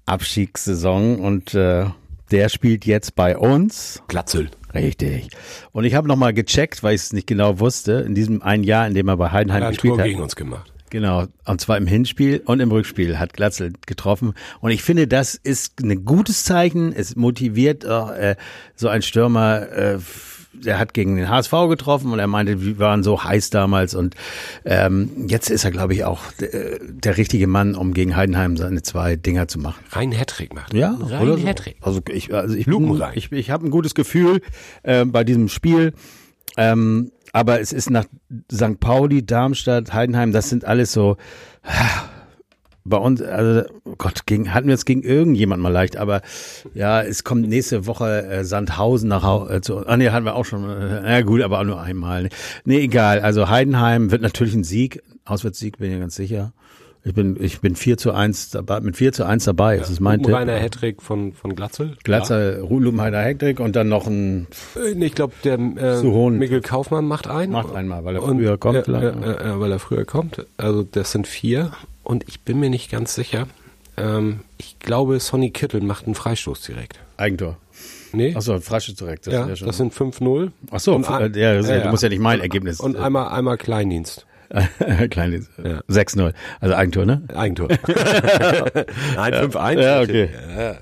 [0.06, 1.86] Abstiegssaison und äh,
[2.30, 4.02] der spielt jetzt bei uns.
[4.08, 4.50] Glatzel.
[4.72, 5.28] Richtig.
[5.72, 8.86] Und ich habe nochmal gecheckt, weil ich es nicht genau wusste, in diesem einen Jahr,
[8.86, 10.06] in dem er bei Heidenheim er gespielt Tor hat.
[10.06, 10.72] gegen uns gemacht.
[10.90, 14.34] Genau, und zwar im Hinspiel und im Rückspiel hat Glatzel getroffen.
[14.60, 16.92] Und ich finde, das ist ein gutes Zeichen.
[16.92, 18.34] Es motiviert äh,
[18.74, 19.70] so ein Stürmer.
[19.70, 19.98] Äh,
[20.52, 24.14] der hat gegen den HSV getroffen und er meinte, wir waren so heiß damals und
[24.64, 28.82] ähm, jetzt ist er, glaube ich, auch der, der richtige Mann, um gegen Heidenheim seine
[28.82, 29.84] zwei Dinger zu machen.
[29.90, 30.74] Rein Hattrick macht.
[30.74, 31.46] Ja, rein oder so.
[31.46, 31.76] Hattrick.
[31.80, 32.66] Also ich, also ich,
[33.14, 34.40] ich, ich habe ein gutes Gefühl
[34.82, 35.92] äh, bei diesem Spiel.
[36.56, 38.06] Ähm, aber es ist nach
[38.52, 38.80] St.
[38.80, 41.16] Pauli, Darmstadt, Heidenheim, das sind alles so
[42.84, 43.68] bei uns, also
[43.98, 46.22] Gott, gegen, hatten wir es gegen irgendjemand mal leicht, aber
[46.74, 49.54] ja, es kommt nächste Woche äh, Sandhausen nach Hause.
[49.54, 52.28] Äh, zu, ah nee, hatten wir auch schon, äh, ja gut, aber auch nur einmal.
[52.64, 53.20] Nee, egal.
[53.20, 56.52] Also Heidenheim wird natürlich ein Sieg, Auswärtssieg, bin ich ganz sicher.
[57.02, 59.74] Ich bin, ich bin 4 zu 1 dabei, mit 4 zu 1 dabei.
[59.74, 59.80] Ja.
[59.80, 60.34] Das ist mein Tipp.
[60.34, 61.96] Rainer Hedrick von, von Glatzel.
[62.04, 62.62] Glatzel, ja.
[62.62, 64.48] Rubenheider Hedrick und dann noch ein.
[64.76, 67.52] Äh, ich glaube, der äh, Mikkel Kaufmann macht einen.
[67.52, 68.86] Macht einmal, weil er und, früher kommt.
[68.86, 70.44] Äh, äh, weil er früher kommt.
[70.58, 71.72] Also, das sind vier.
[72.02, 73.46] Und ich bin mir nicht ganz sicher.
[73.96, 77.00] Ähm, ich glaube, Sonny Kittel macht einen Freistoß direkt.
[77.16, 77.58] Eigentor.
[78.12, 78.34] Nee.
[78.34, 79.26] Achso, Freistoß direkt.
[79.26, 80.50] Das, ja, das sind 5-0.
[80.70, 82.80] Achso, ja, ja, du musst ja nicht mein Ergebnis.
[82.80, 84.26] Und einmal, einmal Kleindienst.
[85.10, 85.80] Kleine ja.
[85.88, 86.32] 6-0.
[86.60, 87.22] Also Eigentor, ne?
[87.34, 87.68] Eigentor.
[89.14, 89.80] Nein, 5-1.
[89.80, 90.30] Ja, okay.
[90.56, 90.78] Ja.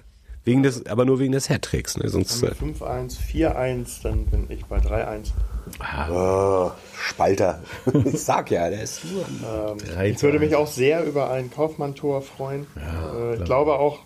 [0.49, 2.09] Wegen des, aber nur wegen des Hattricks, ne?
[2.09, 2.43] Sonst.
[2.43, 5.27] 5-1, 4-1, dann bin ich bei 3-1.
[5.79, 6.09] Ah.
[6.11, 7.63] Oh, Spalter.
[8.07, 9.27] ich sag ja, der ist nur.
[9.47, 12.67] Ähm, ich würde mich auch sehr über ein Kaufmann-Tor freuen.
[12.77, 13.99] Ja, äh, ich glaube auch,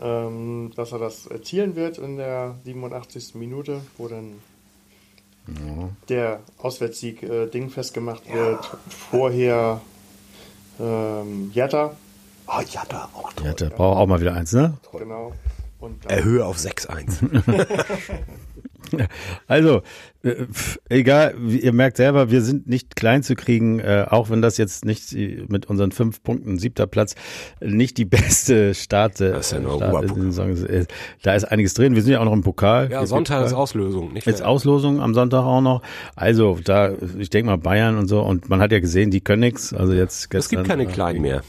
[0.00, 3.34] ähm, dass er das erzielen wird in der 87.
[3.34, 4.34] Minute, wo dann
[5.48, 5.88] ja.
[6.08, 8.34] der Auswärtssieg äh, dingfest gemacht ja.
[8.36, 8.70] wird.
[9.10, 9.80] Vorher
[10.78, 11.96] ähm, Jatta.
[12.46, 13.46] Ah, oh, Jatta auch toll.
[13.46, 14.74] Jatta braucht auch mal wieder eins, ne?
[14.92, 15.32] Genau.
[16.08, 17.42] Erhöhe auf 6-1.
[19.46, 19.82] Also,
[20.22, 20.46] äh,
[20.88, 24.84] egal, ihr merkt selber, wir sind nicht klein zu kriegen, äh, auch wenn das jetzt
[24.84, 25.12] nicht
[25.48, 27.14] mit unseren fünf Punkten, siebter Platz,
[27.60, 30.92] nicht die beste Start, das ist ja nur Start ist.
[31.22, 31.94] Da ist einiges drin.
[31.94, 32.90] Wir sind ja auch noch im Pokal.
[32.90, 34.12] Ja, Sonntag ist Auslösung.
[34.12, 35.82] Nicht Jetzt Auslosung am Sonntag auch noch.
[36.14, 38.20] Also, da, ich denke mal Bayern und so.
[38.20, 39.72] Und man hat ja gesehen, die können nix.
[39.72, 40.38] Also jetzt gestern.
[40.38, 41.42] Es gibt keine Kleinen mehr.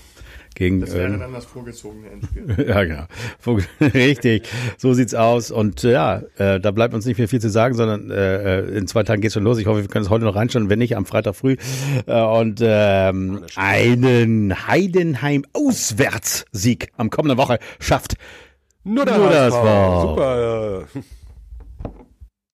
[0.57, 2.65] Gegen, das wäre ähm, dann das vorgezogene Endspiel.
[2.67, 3.03] ja, genau.
[3.93, 5.51] Richtig, so sieht's aus.
[5.51, 8.75] Und äh, ja, äh, da bleibt uns nicht mehr viel zu sagen, sondern äh, äh,
[8.75, 9.59] in zwei Tagen geht's schon los.
[9.59, 11.57] Ich hoffe, wir können es heute noch reinschauen, wenn nicht, am Freitag früh.
[12.07, 18.15] Äh, und ähm, einen Heidenheim-Auswärtssieg am kommenden Woche schafft
[18.83, 20.01] nur, nur das war.
[20.01, 20.87] Super.